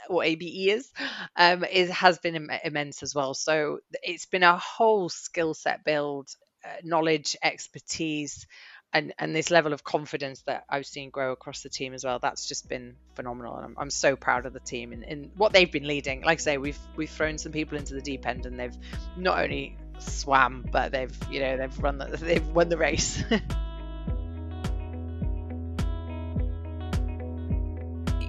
or 0.10 0.22
ABEers 0.22 0.86
um 1.36 1.64
it 1.64 1.90
has 1.90 2.20
been 2.20 2.36
Im- 2.36 2.52
immense 2.64 3.04
as 3.04 3.16
well. 3.16 3.34
So 3.34 3.80
it's 4.04 4.26
been 4.26 4.44
a 4.44 4.58
whole 4.58 5.10
skill 5.10 5.54
set 5.54 5.84
build 5.84 6.30
uh, 6.66 6.70
knowledge 6.84 7.36
expertise 7.44 8.46
and 8.94 9.14
and 9.20 9.36
this 9.36 9.52
level 9.52 9.74
of 9.74 9.84
confidence 9.84 10.42
that 10.44 10.64
I've 10.70 10.86
seen 10.86 11.10
grow 11.10 11.32
across 11.32 11.62
the 11.62 11.70
team 11.70 11.94
as 11.94 12.04
well. 12.04 12.20
That's 12.20 12.48
just 12.48 12.70
been 12.70 12.96
phenomenal 13.16 13.56
and 13.58 13.66
I'm, 13.66 13.76
I'm 13.78 13.90
so 13.90 14.16
proud 14.16 14.46
of 14.46 14.54
the 14.54 14.60
team 14.60 14.94
and, 14.94 15.04
and 15.04 15.32
what 15.36 15.54
they've 15.54 15.72
been 15.72 15.88
leading. 15.88 16.22
Like 16.22 16.40
I 16.40 16.42
say 16.42 16.58
we've 16.58 16.80
we've 16.96 17.10
thrown 17.10 17.38
some 17.38 17.52
people 17.52 17.78
into 17.78 17.94
the 17.94 18.02
deep 18.02 18.26
end 18.26 18.46
and 18.46 18.60
they've 18.60 18.78
not 19.18 19.40
only 19.40 19.78
swam, 20.00 20.66
but 20.72 20.92
they've 20.92 21.16
you 21.30 21.40
know 21.40 21.58
they've 21.58 21.84
run 21.84 21.98
the, 21.98 22.06
they've 22.22 22.48
won 22.48 22.70
the 22.70 22.78
race. 22.78 23.24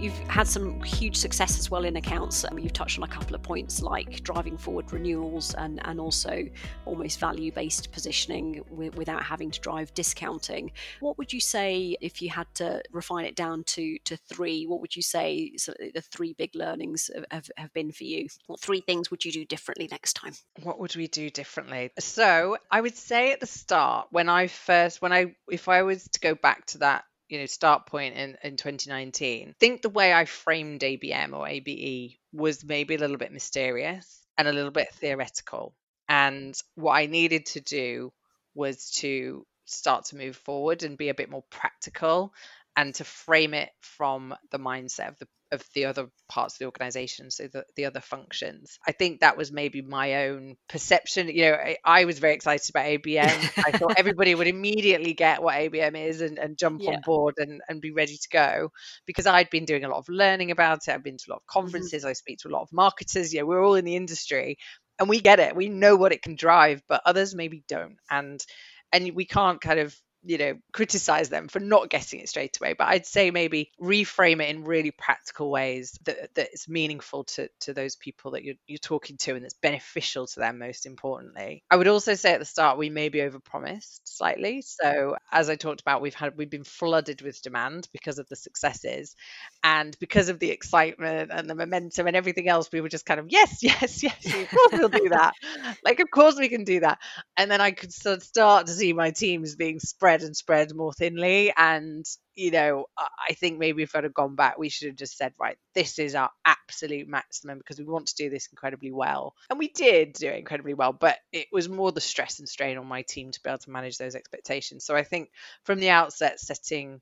you've 0.00 0.18
had 0.28 0.46
some 0.46 0.80
huge 0.82 1.16
success 1.16 1.58
as 1.58 1.70
well 1.70 1.84
in 1.84 1.96
accounts. 1.96 2.44
Um, 2.44 2.58
you've 2.58 2.72
touched 2.72 2.98
on 2.98 3.04
a 3.04 3.08
couple 3.08 3.34
of 3.34 3.42
points 3.42 3.82
like 3.82 4.22
driving 4.22 4.56
forward 4.56 4.92
renewals 4.92 5.54
and, 5.54 5.80
and 5.86 5.98
also 5.98 6.48
almost 6.84 7.18
value 7.18 7.50
based 7.50 7.90
positioning 7.90 8.62
w- 8.70 8.92
without 8.92 9.22
having 9.24 9.50
to 9.50 9.60
drive 9.60 9.92
discounting. 9.94 10.70
What 11.00 11.18
would 11.18 11.32
you 11.32 11.40
say 11.40 11.96
if 12.00 12.22
you 12.22 12.30
had 12.30 12.46
to 12.54 12.80
refine 12.92 13.24
it 13.24 13.34
down 13.34 13.64
to, 13.64 13.98
to 14.04 14.16
three? 14.16 14.66
What 14.66 14.80
would 14.80 14.94
you 14.94 15.02
say 15.02 15.52
the 15.56 16.00
three 16.00 16.32
big 16.32 16.54
learnings 16.54 17.10
have, 17.30 17.50
have 17.56 17.72
been 17.72 17.90
for 17.90 18.04
you? 18.04 18.28
What 18.46 18.60
three 18.60 18.80
things 18.80 19.10
would 19.10 19.24
you 19.24 19.32
do 19.32 19.44
differently 19.44 19.88
next 19.90 20.14
time? 20.14 20.34
What 20.62 20.78
would 20.78 20.94
we 20.94 21.08
do 21.08 21.28
differently? 21.28 21.90
So 21.98 22.56
I 22.70 22.80
would 22.80 22.96
say 22.96 23.32
at 23.32 23.40
the 23.40 23.46
start, 23.46 24.08
when 24.10 24.28
I 24.28 24.46
first, 24.46 25.02
when 25.02 25.12
I, 25.12 25.34
if 25.50 25.68
I 25.68 25.82
was 25.82 26.04
to 26.08 26.20
go 26.20 26.36
back 26.36 26.66
to 26.66 26.78
that 26.78 27.04
you 27.28 27.38
know 27.38 27.46
start 27.46 27.86
point 27.86 28.16
in 28.16 28.36
in 28.42 28.56
2019 28.56 29.48
I 29.48 29.52
think 29.60 29.82
the 29.82 29.88
way 29.88 30.12
i 30.12 30.24
framed 30.24 30.80
abm 30.80 31.32
or 31.34 31.46
abe 31.46 32.12
was 32.32 32.64
maybe 32.64 32.94
a 32.94 32.98
little 32.98 33.16
bit 33.16 33.32
mysterious 33.32 34.26
and 34.36 34.46
a 34.46 34.52
little 34.52 34.70
bit 34.70 34.92
theoretical. 34.94 35.74
And 36.08 36.54
what 36.74 36.92
i 36.92 37.06
needed 37.06 37.46
to 37.46 37.60
do 37.60 38.12
was 38.54 38.90
to 38.98 39.46
start 39.66 40.06
to 40.06 40.16
move 40.16 40.36
forward 40.36 40.82
and 40.82 40.96
be 40.96 41.10
a 41.10 41.14
bit 41.14 41.30
more 41.30 41.44
practical 41.50 42.32
and 42.76 42.94
to 42.94 43.04
frame 43.04 43.54
it 43.54 43.70
from 43.80 44.34
the 44.50 44.58
mindset 44.58 45.08
of 45.08 45.18
the 45.18 45.28
of 45.50 45.62
the 45.74 45.86
other 45.86 46.08
parts 46.28 46.54
of 46.54 46.58
the 46.58 46.64
organization 46.66 47.30
so 47.30 47.48
the, 47.48 47.64
the 47.76 47.84
other 47.86 48.00
functions 48.00 48.78
i 48.86 48.92
think 48.92 49.20
that 49.20 49.36
was 49.36 49.50
maybe 49.50 49.82
my 49.82 50.26
own 50.26 50.56
perception 50.68 51.28
you 51.28 51.42
know 51.42 51.54
i, 51.54 51.76
I 51.84 52.04
was 52.04 52.18
very 52.18 52.34
excited 52.34 52.68
about 52.70 52.86
abm 52.86 53.64
i 53.66 53.76
thought 53.76 53.94
everybody 53.96 54.34
would 54.34 54.46
immediately 54.46 55.14
get 55.14 55.42
what 55.42 55.54
abm 55.54 55.96
is 55.96 56.20
and, 56.20 56.38
and 56.38 56.58
jump 56.58 56.82
yeah. 56.82 56.90
on 56.90 57.00
board 57.04 57.34
and, 57.38 57.60
and 57.68 57.80
be 57.80 57.92
ready 57.92 58.16
to 58.16 58.28
go 58.30 58.70
because 59.06 59.26
i'd 59.26 59.50
been 59.50 59.64
doing 59.64 59.84
a 59.84 59.88
lot 59.88 59.98
of 59.98 60.08
learning 60.08 60.50
about 60.50 60.86
it 60.86 60.94
i've 60.94 61.04
been 61.04 61.16
to 61.16 61.26
a 61.28 61.32
lot 61.32 61.36
of 61.36 61.42
mm-hmm. 61.42 61.60
conferences 61.60 62.02
mm-hmm. 62.02 62.10
i 62.10 62.12
speak 62.12 62.38
to 62.38 62.48
a 62.48 62.50
lot 62.52 62.62
of 62.62 62.72
marketers 62.72 63.32
you 63.32 63.40
know 63.40 63.46
we're 63.46 63.64
all 63.64 63.74
in 63.74 63.84
the 63.84 63.96
industry 63.96 64.58
and 64.98 65.08
we 65.08 65.20
get 65.20 65.40
it 65.40 65.56
we 65.56 65.68
know 65.68 65.96
what 65.96 66.12
it 66.12 66.22
can 66.22 66.34
drive 66.34 66.82
but 66.88 67.02
others 67.06 67.34
maybe 67.34 67.62
don't 67.68 67.96
and 68.10 68.44
and 68.92 69.14
we 69.14 69.24
can't 69.24 69.60
kind 69.60 69.80
of 69.80 69.96
you 70.28 70.36
know, 70.36 70.54
criticize 70.72 71.30
them 71.30 71.48
for 71.48 71.58
not 71.58 71.88
getting 71.88 72.20
it 72.20 72.28
straight 72.28 72.58
away. 72.60 72.74
But 72.74 72.88
I'd 72.88 73.06
say 73.06 73.30
maybe 73.30 73.72
reframe 73.80 74.42
it 74.42 74.50
in 74.50 74.64
really 74.64 74.90
practical 74.90 75.50
ways 75.50 75.98
that 76.04 76.34
that 76.34 76.50
is 76.52 76.68
meaningful 76.68 77.24
to 77.24 77.48
to 77.60 77.72
those 77.72 77.96
people 77.96 78.32
that 78.32 78.44
you're 78.44 78.56
you're 78.66 78.76
talking 78.76 79.16
to 79.16 79.34
and 79.34 79.42
that's 79.42 79.54
beneficial 79.54 80.26
to 80.26 80.40
them 80.40 80.58
most 80.58 80.84
importantly. 80.84 81.64
I 81.70 81.76
would 81.76 81.88
also 81.88 82.12
say 82.12 82.34
at 82.34 82.40
the 82.40 82.44
start 82.44 82.76
we 82.76 82.90
maybe 82.90 83.20
overpromised 83.20 84.00
slightly. 84.04 84.60
So 84.60 85.16
as 85.32 85.48
I 85.48 85.56
talked 85.56 85.80
about, 85.80 86.02
we've 86.02 86.14
had 86.14 86.36
we've 86.36 86.50
been 86.50 86.62
flooded 86.62 87.22
with 87.22 87.40
demand 87.40 87.88
because 87.90 88.18
of 88.18 88.28
the 88.28 88.36
successes 88.36 89.16
and 89.64 89.96
because 89.98 90.28
of 90.28 90.38
the 90.40 90.50
excitement 90.50 91.30
and 91.32 91.48
the 91.48 91.54
momentum 91.54 92.06
and 92.06 92.16
everything 92.16 92.48
else, 92.48 92.68
we 92.70 92.82
were 92.82 92.90
just 92.90 93.06
kind 93.06 93.18
of, 93.18 93.28
yes, 93.30 93.58
yes, 93.62 94.02
yes, 94.02 94.26
of 94.26 94.50
course 94.50 94.72
we'll 94.72 94.88
do 94.90 95.08
that. 95.08 95.32
like 95.82 96.00
of 96.00 96.10
course 96.10 96.36
we 96.38 96.50
can 96.50 96.64
do 96.64 96.80
that. 96.80 96.98
And 97.38 97.50
then 97.50 97.62
I 97.62 97.70
could 97.70 97.94
sort 97.94 98.18
of 98.18 98.22
start 98.22 98.66
to 98.66 98.74
see 98.74 98.92
my 98.92 99.10
teams 99.10 99.56
being 99.56 99.80
spread 99.80 100.17
spread 100.18 100.26
and 100.26 100.36
spread 100.36 100.74
more 100.74 100.92
thinly. 100.92 101.52
And, 101.56 102.04
you 102.34 102.50
know, 102.50 102.86
I 102.96 103.34
think 103.34 103.58
maybe 103.58 103.82
if 103.82 103.94
I'd 103.94 104.04
have 104.04 104.14
gone 104.14 104.34
back, 104.34 104.58
we 104.58 104.68
should 104.68 104.88
have 104.88 104.96
just 104.96 105.16
said, 105.16 105.32
right, 105.38 105.56
this 105.74 105.98
is 105.98 106.14
our 106.14 106.30
absolute 106.44 107.08
maximum 107.08 107.58
because 107.58 107.78
we 107.78 107.84
want 107.84 108.08
to 108.08 108.16
do 108.16 108.30
this 108.30 108.48
incredibly 108.50 108.92
well. 108.92 109.34
And 109.50 109.58
we 109.58 109.68
did 109.68 110.14
do 110.14 110.28
it 110.28 110.38
incredibly 110.38 110.74
well, 110.74 110.92
but 110.92 111.18
it 111.32 111.48
was 111.52 111.68
more 111.68 111.92
the 111.92 112.00
stress 112.00 112.38
and 112.38 112.48
strain 112.48 112.78
on 112.78 112.86
my 112.86 113.02
team 113.02 113.30
to 113.30 113.40
be 113.42 113.50
able 113.50 113.58
to 113.58 113.70
manage 113.70 113.98
those 113.98 114.14
expectations. 114.14 114.84
So 114.84 114.96
I 114.96 115.04
think 115.04 115.30
from 115.64 115.80
the 115.80 115.90
outset, 115.90 116.40
setting 116.40 117.00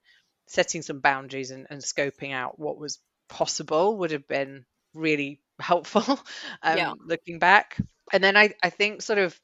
setting 0.49 0.81
some 0.81 1.01
boundaries 1.01 1.51
and, 1.51 1.67
and 1.71 1.81
scoping 1.81 2.33
out 2.33 2.57
what 2.57 2.79
was 2.79 3.01
possible 3.29 3.97
would 3.99 4.13
have 4.13 4.29
been 4.29 4.65
really 4.95 5.41
helpful 5.59 6.05
um, 6.63 6.79
yeah. 6.79 6.93
looking 7.05 7.41
back. 7.41 7.77
And 8.13 8.23
then 8.23 8.37
I, 8.37 8.55
I 8.63 8.71
think 8.71 9.03
sort 9.03 9.19
of 9.19 9.39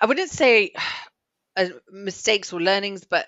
I 0.00 0.06
wouldn't 0.06 0.30
say 0.30 0.72
uh, 1.58 1.68
mistakes 1.90 2.52
or 2.52 2.60
learnings, 2.60 3.04
but 3.04 3.26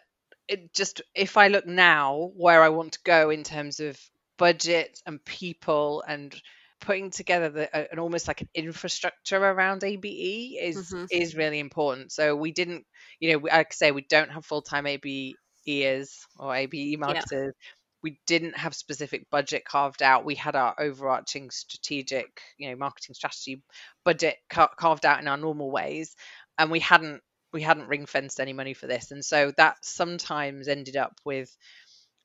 it 0.49 0.73
just 0.73 1.03
if 1.15 1.37
I 1.37 1.49
look 1.49 1.67
now 1.67 2.31
where 2.37 2.63
I 2.63 2.71
want 2.71 2.93
to 2.93 3.01
go 3.05 3.31
in 3.31 3.45
terms 3.45 3.81
of 3.81 3.99
budget 4.39 4.99
and 5.05 5.25
people 5.25 6.03
and 6.07 6.35
putting 6.81 7.11
together 7.11 7.51
the, 7.51 7.93
an 7.93 7.99
almost 7.99 8.27
like 8.27 8.41
an 8.41 8.49
infrastructure 8.55 9.37
around 9.37 9.85
ABE 9.85 10.57
is 10.59 10.93
mm-hmm. 10.93 11.05
is 11.11 11.37
really 11.37 11.59
important. 11.59 12.13
So 12.13 12.35
we 12.37 12.53
didn't, 12.53 12.85
you 13.19 13.33
know, 13.33 13.39
like 13.39 13.69
I 13.71 13.75
say, 13.75 13.91
we 13.91 14.07
don't 14.09 14.31
have 14.31 14.47
full 14.47 14.63
time 14.63 14.85
ABEers 14.85 16.11
or 16.39 16.55
ABE 16.55 16.99
marketers. 16.99 17.55
Yeah. 17.55 17.71
We 18.03 18.19
didn't 18.27 18.57
have 18.57 18.75
specific 18.75 19.29
budget 19.31 19.65
carved 19.67 20.03
out. 20.03 20.25
We 20.25 20.35
had 20.35 20.57
our 20.57 20.75
overarching 20.79 21.51
strategic, 21.51 22.41
you 22.57 22.71
know, 22.71 22.77
marketing 22.77 23.15
strategy 23.15 23.63
budget 24.07 24.37
ca- 24.49 24.71
carved 24.79 25.05
out 25.05 25.21
in 25.21 25.29
our 25.29 25.37
normal 25.37 25.71
ways, 25.71 26.17
and 26.57 26.71
we 26.71 26.81
hadn't 26.81 27.21
we 27.53 27.63
hadn't 27.63 27.89
ring 27.89 28.07
fenced 28.07 28.41
any 28.41 28.53
money 28.53 28.75
for 28.75 28.87
this, 28.87 29.11
and 29.11 29.25
so 29.25 29.53
that 29.57 29.77
sometimes 29.85 30.69
ended 30.69 30.97
up 30.97 31.21
with 31.25 31.55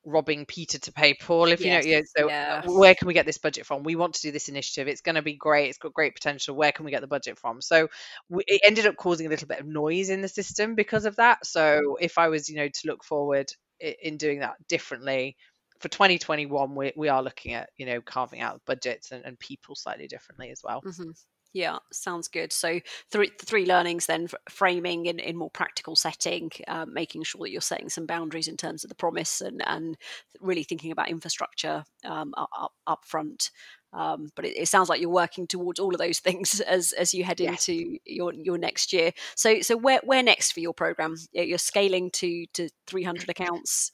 robbing 0.06 0.46
Peter 0.46 0.78
to 0.78 0.92
pay 0.92 1.14
Paul. 1.14 1.46
If 1.46 1.60
yes, 1.60 1.84
you 1.84 1.96
know, 1.96 2.02
so 2.16 2.28
yeah. 2.28 2.62
where 2.64 2.94
can 2.94 3.08
we 3.08 3.14
get 3.14 3.26
this 3.26 3.38
budget 3.38 3.66
from? 3.66 3.82
We 3.82 3.96
want 3.96 4.14
to 4.14 4.22
do 4.22 4.30
this 4.30 4.48
initiative. 4.48 4.88
It's 4.88 5.00
going 5.00 5.16
to 5.16 5.22
be 5.22 5.34
great. 5.34 5.68
It's 5.68 5.78
got 5.78 5.92
great 5.92 6.14
potential. 6.14 6.54
Where 6.54 6.72
can 6.72 6.84
we 6.84 6.92
get 6.92 7.00
the 7.00 7.08
budget 7.08 7.38
from? 7.38 7.60
So 7.60 7.88
we, 8.28 8.44
it 8.46 8.62
ended 8.64 8.86
up 8.86 8.96
causing 8.96 9.26
a 9.26 9.30
little 9.30 9.48
bit 9.48 9.60
of 9.60 9.66
noise 9.66 10.08
in 10.08 10.22
the 10.22 10.28
system 10.28 10.76
because 10.76 11.04
of 11.04 11.16
that. 11.16 11.44
So 11.44 11.96
if 12.00 12.18
I 12.18 12.28
was, 12.28 12.48
you 12.48 12.56
know, 12.56 12.68
to 12.68 12.86
look 12.86 13.04
forward 13.04 13.50
in 13.80 14.16
doing 14.16 14.40
that 14.40 14.54
differently. 14.68 15.36
For 15.80 15.88
2021, 15.88 16.74
we, 16.74 16.92
we 16.96 17.08
are 17.08 17.22
looking 17.22 17.52
at 17.52 17.68
you 17.76 17.84
know 17.84 18.00
carving 18.00 18.40
out 18.40 18.62
budgets 18.66 19.12
and, 19.12 19.24
and 19.24 19.38
people 19.38 19.74
slightly 19.74 20.06
differently 20.06 20.50
as 20.50 20.62
well. 20.64 20.80
Mm-hmm. 20.80 21.10
Yeah, 21.56 21.78
sounds 21.90 22.28
good. 22.28 22.52
So 22.52 22.80
three 23.10 23.30
three 23.42 23.64
learnings 23.64 24.04
then: 24.04 24.28
framing 24.50 25.06
in, 25.06 25.18
in 25.18 25.36
more 25.38 25.48
practical 25.48 25.96
setting, 25.96 26.50
uh, 26.68 26.84
making 26.84 27.22
sure 27.22 27.40
that 27.44 27.50
you're 27.50 27.62
setting 27.62 27.88
some 27.88 28.04
boundaries 28.04 28.46
in 28.46 28.58
terms 28.58 28.84
of 28.84 28.90
the 28.90 28.94
promise, 28.94 29.40
and 29.40 29.66
and 29.66 29.96
really 30.38 30.64
thinking 30.64 30.92
about 30.92 31.08
infrastructure 31.08 31.82
um, 32.04 32.34
up 32.36 32.72
up 32.86 33.06
front. 33.06 33.50
Um, 33.94 34.28
but 34.36 34.44
it, 34.44 34.58
it, 34.58 34.68
sounds 34.68 34.90
like 34.90 35.00
you're 35.00 35.08
working 35.08 35.46
towards 35.46 35.80
all 35.80 35.94
of 35.94 35.98
those 35.98 36.18
things 36.26 36.60
as 36.60 36.92
as 36.92 37.14
you 37.14 37.24
head 37.24 37.40
yes. 37.40 37.66
into 37.66 37.96
your 38.04 38.34
your 38.34 38.58
next 38.58 38.92
year. 38.92 39.12
So 39.34 39.62
so 39.62 39.78
where 39.78 40.02
where 40.04 40.22
next 40.22 40.52
for 40.52 40.60
your 40.60 40.74
program? 40.74 41.16
You're 41.32 41.56
scaling 41.56 42.10
to 42.10 42.44
to 42.52 42.68
300 42.86 43.30
accounts. 43.30 43.92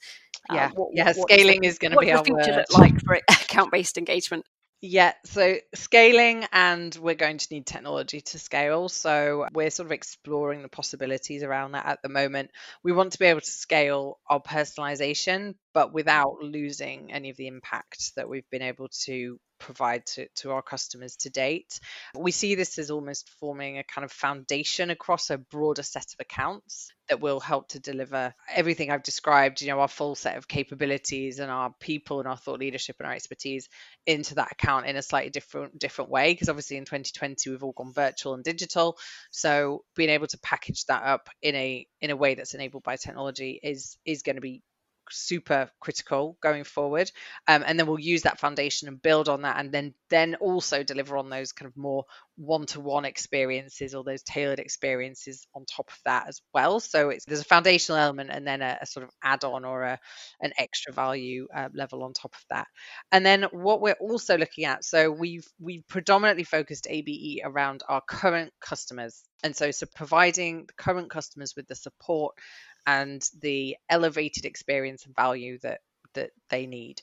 Yeah, 0.51 0.65
um, 0.65 0.71
what, 0.73 0.89
yeah. 0.91 1.13
What, 1.15 1.31
scaling 1.31 1.63
is, 1.63 1.75
is 1.75 1.79
going 1.79 1.93
to 1.93 1.97
be 1.99 2.11
our 2.11 2.25
future 2.25 2.51
word. 2.51 2.65
look 2.69 2.77
like 2.77 2.99
for 3.05 3.15
account 3.29 3.71
based 3.71 3.97
engagement. 3.97 4.43
Yeah, 4.85 5.13
so 5.23 5.55
scaling, 5.75 6.45
and 6.51 6.93
we're 6.95 7.15
going 7.15 7.37
to 7.37 7.47
need 7.51 7.65
technology 7.65 8.19
to 8.19 8.37
scale. 8.37 8.89
So 8.89 9.47
we're 9.53 9.69
sort 9.69 9.85
of 9.87 9.93
exploring 9.93 10.61
the 10.61 10.67
possibilities 10.67 11.41
around 11.41 11.71
that 11.71 11.85
at 11.85 12.01
the 12.01 12.09
moment. 12.09 12.51
We 12.83 12.91
want 12.91 13.13
to 13.13 13.19
be 13.19 13.27
able 13.27 13.39
to 13.39 13.49
scale 13.49 14.19
our 14.29 14.41
personalization, 14.41 15.55
but 15.73 15.89
mm. 15.89 15.93
without 15.93 16.41
losing 16.41 17.11
any 17.11 17.29
of 17.29 17.37
the 17.37 17.47
impact 17.47 18.11
that 18.15 18.29
we've 18.29 18.49
been 18.49 18.61
able 18.61 18.89
to 19.05 19.39
provide 19.63 20.05
to, 20.05 20.27
to 20.35 20.51
our 20.51 20.61
customers 20.61 21.15
to 21.15 21.29
date. 21.29 21.79
We 22.15 22.31
see 22.31 22.55
this 22.55 22.77
as 22.77 22.91
almost 22.91 23.29
forming 23.39 23.77
a 23.77 23.83
kind 23.83 24.03
of 24.03 24.11
foundation 24.11 24.89
across 24.89 25.29
a 25.29 25.37
broader 25.37 25.83
set 25.83 26.05
of 26.13 26.19
accounts 26.19 26.91
that 27.09 27.21
will 27.21 27.39
help 27.39 27.69
to 27.69 27.79
deliver 27.79 28.33
everything 28.53 28.91
I've 28.91 29.03
described, 29.03 29.61
you 29.61 29.67
know, 29.67 29.79
our 29.79 29.87
full 29.87 30.15
set 30.15 30.37
of 30.37 30.47
capabilities 30.47 31.39
and 31.39 31.49
our 31.49 31.73
people 31.79 32.19
and 32.19 32.27
our 32.27 32.37
thought 32.37 32.59
leadership 32.59 32.97
and 32.99 33.07
our 33.07 33.13
expertise 33.13 33.69
into 34.05 34.35
that 34.35 34.51
account 34.51 34.85
in 34.85 34.95
a 34.95 35.01
slightly 35.01 35.29
different 35.29 35.79
different 35.79 36.11
way. 36.11 36.33
Because 36.33 36.49
obviously 36.49 36.77
in 36.77 36.85
2020 36.85 37.49
we've 37.49 37.63
all 37.63 37.73
gone 37.73 37.93
virtual 37.93 38.33
and 38.33 38.43
digital. 38.43 38.97
So 39.31 39.83
being 39.95 40.09
able 40.09 40.27
to 40.27 40.39
package 40.39 40.85
that 40.85 41.03
up 41.03 41.29
in 41.41 41.55
a 41.55 41.87
in 42.01 42.11
a 42.11 42.15
way 42.15 42.35
that's 42.35 42.53
enabled 42.53 42.83
by 42.83 42.97
technology 42.97 43.59
is 43.63 43.97
is 44.05 44.23
going 44.23 44.35
to 44.35 44.41
be 44.41 44.61
super 45.09 45.69
critical 45.79 46.37
going 46.41 46.63
forward. 46.63 47.11
Um, 47.47 47.63
and 47.65 47.79
then 47.79 47.87
we'll 47.87 47.99
use 47.99 48.23
that 48.23 48.39
foundation 48.39 48.87
and 48.87 49.01
build 49.01 49.29
on 49.29 49.43
that 49.43 49.59
and 49.59 49.71
then 49.71 49.93
then 50.09 50.35
also 50.35 50.83
deliver 50.83 51.17
on 51.17 51.29
those 51.29 51.51
kind 51.51 51.67
of 51.67 51.75
more 51.75 52.05
one-to-one 52.35 53.05
experiences 53.05 53.93
or 53.93 54.03
those 54.03 54.23
tailored 54.23 54.59
experiences 54.59 55.47
on 55.55 55.65
top 55.65 55.89
of 55.89 55.97
that 56.05 56.27
as 56.27 56.41
well. 56.53 56.79
So 56.79 57.09
it's 57.09 57.25
there's 57.25 57.41
a 57.41 57.45
foundational 57.45 57.99
element 57.99 58.29
and 58.31 58.45
then 58.45 58.61
a, 58.61 58.79
a 58.81 58.85
sort 58.85 59.03
of 59.03 59.11
add-on 59.23 59.65
or 59.65 59.83
a, 59.83 59.99
an 60.41 60.51
extra 60.57 60.93
value 60.93 61.47
uh, 61.55 61.69
level 61.73 62.03
on 62.03 62.13
top 62.13 62.33
of 62.33 62.43
that. 62.49 62.67
And 63.11 63.25
then 63.25 63.43
what 63.51 63.81
we're 63.81 63.93
also 63.93 64.37
looking 64.37 64.65
at 64.65 64.83
so 64.83 65.11
we've 65.11 65.47
we've 65.59 65.87
predominantly 65.87 66.43
focused 66.43 66.87
abe 66.89 67.39
around 67.43 67.83
our 67.87 68.01
current 68.01 68.51
customers. 68.59 69.23
And 69.43 69.55
so 69.55 69.71
so 69.71 69.85
providing 69.93 70.65
the 70.65 70.73
current 70.73 71.09
customers 71.09 71.53
with 71.55 71.67
the 71.67 71.75
support 71.75 72.35
and 72.85 73.27
the 73.41 73.77
elevated 73.89 74.45
experience 74.45 75.05
and 75.05 75.15
value 75.15 75.57
that 75.59 75.81
that 76.13 76.31
they 76.49 76.65
need. 76.65 77.01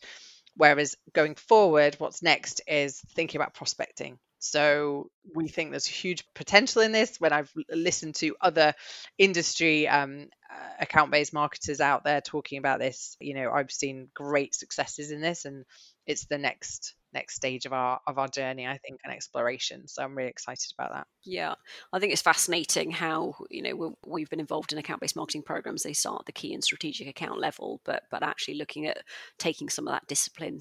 Whereas 0.57 0.97
going 1.13 1.37
forward, 1.37 1.97
what's 1.99 2.23
next 2.23 2.61
is 2.67 3.01
thinking 3.15 3.41
about 3.41 3.55
prospecting. 3.55 4.19
So 4.41 5.11
we 5.35 5.49
think 5.49 5.71
there's 5.71 5.87
huge 5.87 6.25
potential 6.35 6.83
in 6.83 6.93
this. 6.93 7.21
When 7.21 7.33
I've 7.33 7.53
listened 7.71 8.15
to 8.17 8.37
other 8.41 8.75
industry 9.19 9.87
um, 9.87 10.29
uh, 10.51 10.69
account-based 10.81 11.35
marketers 11.35 11.81
out 11.81 12.05
there 12.05 12.21
talking 12.21 12.59
about 12.59 12.81
this, 12.81 13.17
you 13.21 13.35
know, 13.35 13.53
I've 13.53 13.71
seen 13.71 14.09
great 14.15 14.55
successes 14.55 15.11
in 15.11 15.21
this, 15.21 15.45
and 15.45 15.65
it's 16.07 16.25
the 16.25 16.39
next 16.39 16.95
next 17.13 17.37
stage 17.37 17.67
of 17.67 17.73
our 17.73 18.01
of 18.07 18.19
our 18.19 18.29
journey 18.29 18.67
i 18.67 18.79
think 18.79 19.01
and 19.05 19.13
exploration. 19.13 19.87
So 19.89 20.03
i'm 20.03 20.17
really 20.17 20.31
excited 20.31 20.73
about 20.77 20.93
that. 20.93 21.07
Yeah. 21.25 21.55
I 21.93 21.99
think 21.99 22.13
it's 22.13 22.23
fascinating 22.23 22.91
how 22.91 23.35
you 23.51 23.63
know 23.63 23.97
we've 24.07 24.31
been 24.31 24.41
involved 24.41 24.73
in 24.73 24.79
account-based 24.79 25.17
marketing 25.17 25.43
programs. 25.43 25.83
They 25.83 25.93
start 25.93 26.23
at 26.23 26.27
the 26.27 26.33
key 26.33 26.55
and 26.55 26.63
strategic 26.63 27.09
account 27.09 27.41
level 27.41 27.81
but 27.85 28.05
but 28.11 28.23
actually 28.23 28.55
looking 28.55 28.87
at 28.87 28.99
taking 29.39 29.69
some 29.69 29.87
of 29.87 29.93
that 29.93 30.07
discipline 30.07 30.61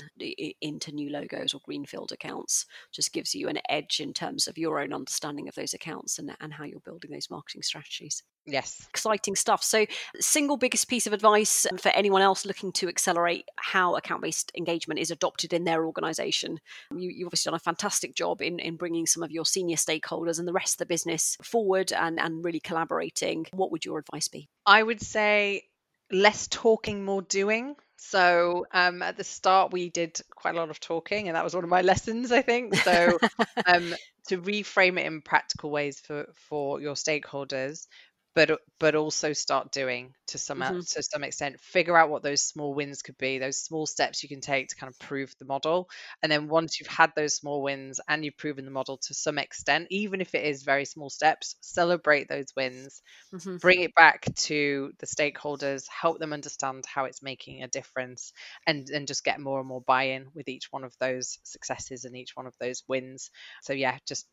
into 0.61 0.91
new 0.91 1.09
logos 1.09 1.53
or 1.53 1.61
greenfield 1.63 2.11
accounts 2.11 2.65
just 2.91 3.13
gives 3.13 3.35
you 3.35 3.47
an 3.47 3.59
edge 3.69 3.99
in 3.99 4.13
terms 4.13 4.47
of 4.47 4.57
your 4.57 4.79
own 4.79 4.93
understanding 4.93 5.47
of 5.47 5.55
those 5.55 5.73
accounts 5.73 6.19
and, 6.19 6.35
and 6.39 6.53
how 6.53 6.63
you're 6.63 6.79
building 6.81 7.11
those 7.11 7.29
marketing 7.29 7.61
strategies 7.61 8.23
Yes. 8.51 8.85
Exciting 8.89 9.35
stuff. 9.35 9.63
So, 9.63 9.85
single 10.19 10.57
biggest 10.57 10.87
piece 10.87 11.07
of 11.07 11.13
advice 11.13 11.65
for 11.77 11.89
anyone 11.89 12.21
else 12.21 12.45
looking 12.45 12.71
to 12.73 12.87
accelerate 12.87 13.45
how 13.57 13.95
account 13.95 14.21
based 14.21 14.51
engagement 14.57 14.99
is 14.99 15.11
adopted 15.11 15.53
in 15.53 15.63
their 15.63 15.85
organization. 15.85 16.59
You, 16.95 17.09
you've 17.09 17.27
obviously 17.27 17.49
done 17.49 17.55
a 17.55 17.59
fantastic 17.59 18.15
job 18.15 18.41
in, 18.41 18.59
in 18.59 18.75
bringing 18.75 19.05
some 19.05 19.23
of 19.23 19.31
your 19.31 19.45
senior 19.45 19.77
stakeholders 19.77 20.39
and 20.39 20.47
the 20.47 20.53
rest 20.53 20.75
of 20.75 20.77
the 20.79 20.85
business 20.85 21.37
forward 21.43 21.91
and, 21.91 22.19
and 22.19 22.43
really 22.43 22.59
collaborating. 22.59 23.45
What 23.53 23.71
would 23.71 23.85
your 23.85 23.99
advice 23.99 24.27
be? 24.27 24.49
I 24.65 24.83
would 24.83 25.01
say 25.01 25.63
less 26.11 26.47
talking, 26.47 27.03
more 27.03 27.21
doing. 27.21 27.75
So 27.97 28.65
um, 28.71 29.01
at 29.01 29.17
the 29.17 29.23
start, 29.23 29.73
we 29.73 29.89
did 29.89 30.21
quite 30.33 30.55
a 30.55 30.57
lot 30.57 30.69
of 30.69 30.79
talking, 30.79 31.27
and 31.27 31.35
that 31.35 31.43
was 31.43 31.53
one 31.53 31.63
of 31.63 31.69
my 31.69 31.81
lessons, 31.91 32.31
I 32.31 32.41
think. 32.41 32.75
So 32.75 33.17
um, 33.65 33.93
to 34.27 34.37
reframe 34.37 34.99
it 34.99 35.05
in 35.05 35.21
practical 35.21 35.69
ways 35.69 35.99
for 35.99 36.27
for 36.33 36.79
your 36.79 36.93
stakeholders, 36.93 37.87
but 38.35 38.59
but 38.79 38.95
also 38.95 39.33
start 39.33 39.71
doing 39.71 40.13
to 40.27 40.37
some 40.37 40.59
mm-hmm. 40.59 40.79
to 40.79 41.03
some 41.03 41.23
extent 41.23 41.59
figure 41.59 41.97
out 41.97 42.09
what 42.09 42.23
those 42.23 42.41
small 42.41 42.73
wins 42.73 43.01
could 43.01 43.17
be 43.17 43.39
those 43.39 43.57
small 43.57 43.85
steps 43.85 44.21
you 44.21 44.29
can 44.29 44.41
take 44.41 44.69
to 44.69 44.75
kind 44.75 44.91
of 44.91 44.99
prove 44.99 45.33
the 45.39 45.45
model 45.45 45.89
and 46.21 46.31
then 46.31 46.47
once 46.47 46.79
you've 46.79 46.89
had 46.89 47.11
those 47.15 47.35
small 47.35 47.61
wins 47.61 47.99
and 48.07 48.23
you've 48.23 48.37
proven 48.37 48.65
the 48.65 48.71
model 48.71 48.97
to 48.97 49.13
some 49.13 49.37
extent 49.37 49.87
even 49.89 50.21
if 50.21 50.35
it 50.35 50.45
is 50.45 50.63
very 50.63 50.85
small 50.85 51.09
steps 51.09 51.55
celebrate 51.61 52.29
those 52.29 52.47
wins 52.55 53.01
mm-hmm. 53.33 53.57
bring 53.57 53.81
it 53.81 53.95
back 53.95 54.25
to 54.35 54.91
the 54.99 55.07
stakeholders 55.07 55.87
help 55.89 56.19
them 56.19 56.33
understand 56.33 56.83
how 56.85 57.05
it's 57.05 57.23
making 57.23 57.63
a 57.63 57.67
difference 57.67 58.31
and 58.67 58.89
and 58.89 59.07
just 59.07 59.23
get 59.23 59.39
more 59.39 59.59
and 59.59 59.67
more 59.67 59.81
buy-in 59.81 60.27
with 60.33 60.47
each 60.47 60.67
one 60.71 60.83
of 60.83 60.95
those 60.99 61.39
successes 61.43 62.05
and 62.05 62.15
each 62.15 62.35
one 62.35 62.45
of 62.45 62.55
those 62.59 62.83
wins 62.87 63.31
so 63.61 63.73
yeah 63.73 63.97
just 64.07 64.27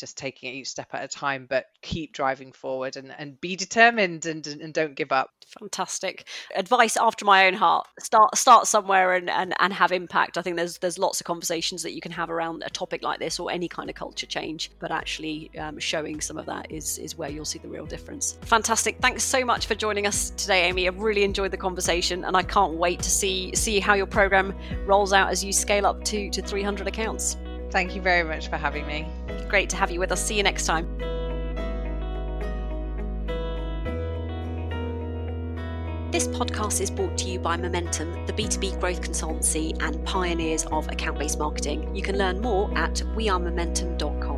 just 0.00 0.16
taking 0.16 0.50
it 0.50 0.56
each 0.56 0.68
step 0.68 0.88
at 0.92 1.04
a 1.04 1.08
time, 1.08 1.46
but 1.48 1.66
keep 1.82 2.12
driving 2.12 2.52
forward 2.52 2.96
and, 2.96 3.14
and 3.18 3.40
be 3.40 3.54
determined 3.54 4.26
and, 4.26 4.46
and 4.46 4.74
don't 4.74 4.94
give 4.94 5.12
up. 5.12 5.30
Fantastic 5.60 6.26
advice 6.56 6.96
after 6.96 7.24
my 7.24 7.46
own 7.46 7.54
heart. 7.54 7.86
Start 7.98 8.36
start 8.36 8.66
somewhere 8.66 9.14
and, 9.14 9.28
and, 9.28 9.54
and 9.58 9.72
have 9.72 9.92
impact. 9.92 10.38
I 10.38 10.42
think 10.42 10.56
there's 10.56 10.78
there's 10.78 10.98
lots 10.98 11.20
of 11.20 11.26
conversations 11.26 11.82
that 11.82 11.92
you 11.92 12.00
can 12.00 12.12
have 12.12 12.30
around 12.30 12.62
a 12.64 12.70
topic 12.70 13.02
like 13.02 13.18
this 13.18 13.38
or 13.38 13.50
any 13.50 13.68
kind 13.68 13.90
of 13.90 13.96
culture 13.96 14.26
change, 14.26 14.70
but 14.78 14.90
actually 14.90 15.50
um, 15.58 15.78
showing 15.78 16.20
some 16.20 16.38
of 16.38 16.46
that 16.46 16.70
is 16.70 16.98
is 16.98 17.18
where 17.18 17.30
you'll 17.30 17.44
see 17.44 17.58
the 17.58 17.68
real 17.68 17.86
difference. 17.86 18.38
Fantastic. 18.42 18.98
Thanks 19.00 19.22
so 19.22 19.44
much 19.44 19.66
for 19.66 19.74
joining 19.74 20.06
us 20.06 20.30
today, 20.30 20.64
Amy. 20.64 20.88
I've 20.88 21.00
really 21.00 21.24
enjoyed 21.24 21.50
the 21.50 21.56
conversation, 21.56 22.24
and 22.24 22.36
I 22.36 22.42
can't 22.42 22.74
wait 22.74 23.00
to 23.00 23.10
see 23.10 23.54
see 23.54 23.80
how 23.80 23.94
your 23.94 24.06
program 24.06 24.54
rolls 24.86 25.12
out 25.12 25.30
as 25.30 25.44
you 25.44 25.52
scale 25.52 25.86
up 25.86 26.02
to 26.04 26.30
to 26.30 26.42
300 26.42 26.86
accounts. 26.86 27.36
Thank 27.70 27.94
you 27.94 28.02
very 28.02 28.24
much 28.24 28.48
for 28.48 28.56
having 28.56 28.86
me. 28.86 29.06
Great 29.48 29.70
to 29.70 29.76
have 29.76 29.90
you 29.90 30.00
with 30.00 30.12
us. 30.12 30.24
See 30.24 30.36
you 30.36 30.42
next 30.42 30.66
time. 30.66 30.86
This 36.10 36.26
podcast 36.26 36.80
is 36.80 36.90
brought 36.90 37.16
to 37.18 37.28
you 37.28 37.38
by 37.38 37.56
Momentum, 37.56 38.26
the 38.26 38.32
B2B 38.32 38.80
growth 38.80 39.00
consultancy 39.00 39.80
and 39.80 40.04
pioneers 40.04 40.66
of 40.66 40.88
account 40.88 41.20
based 41.20 41.38
marketing. 41.38 41.94
You 41.94 42.02
can 42.02 42.18
learn 42.18 42.40
more 42.40 42.76
at 42.76 42.94
wearemomentum.com 43.14 44.29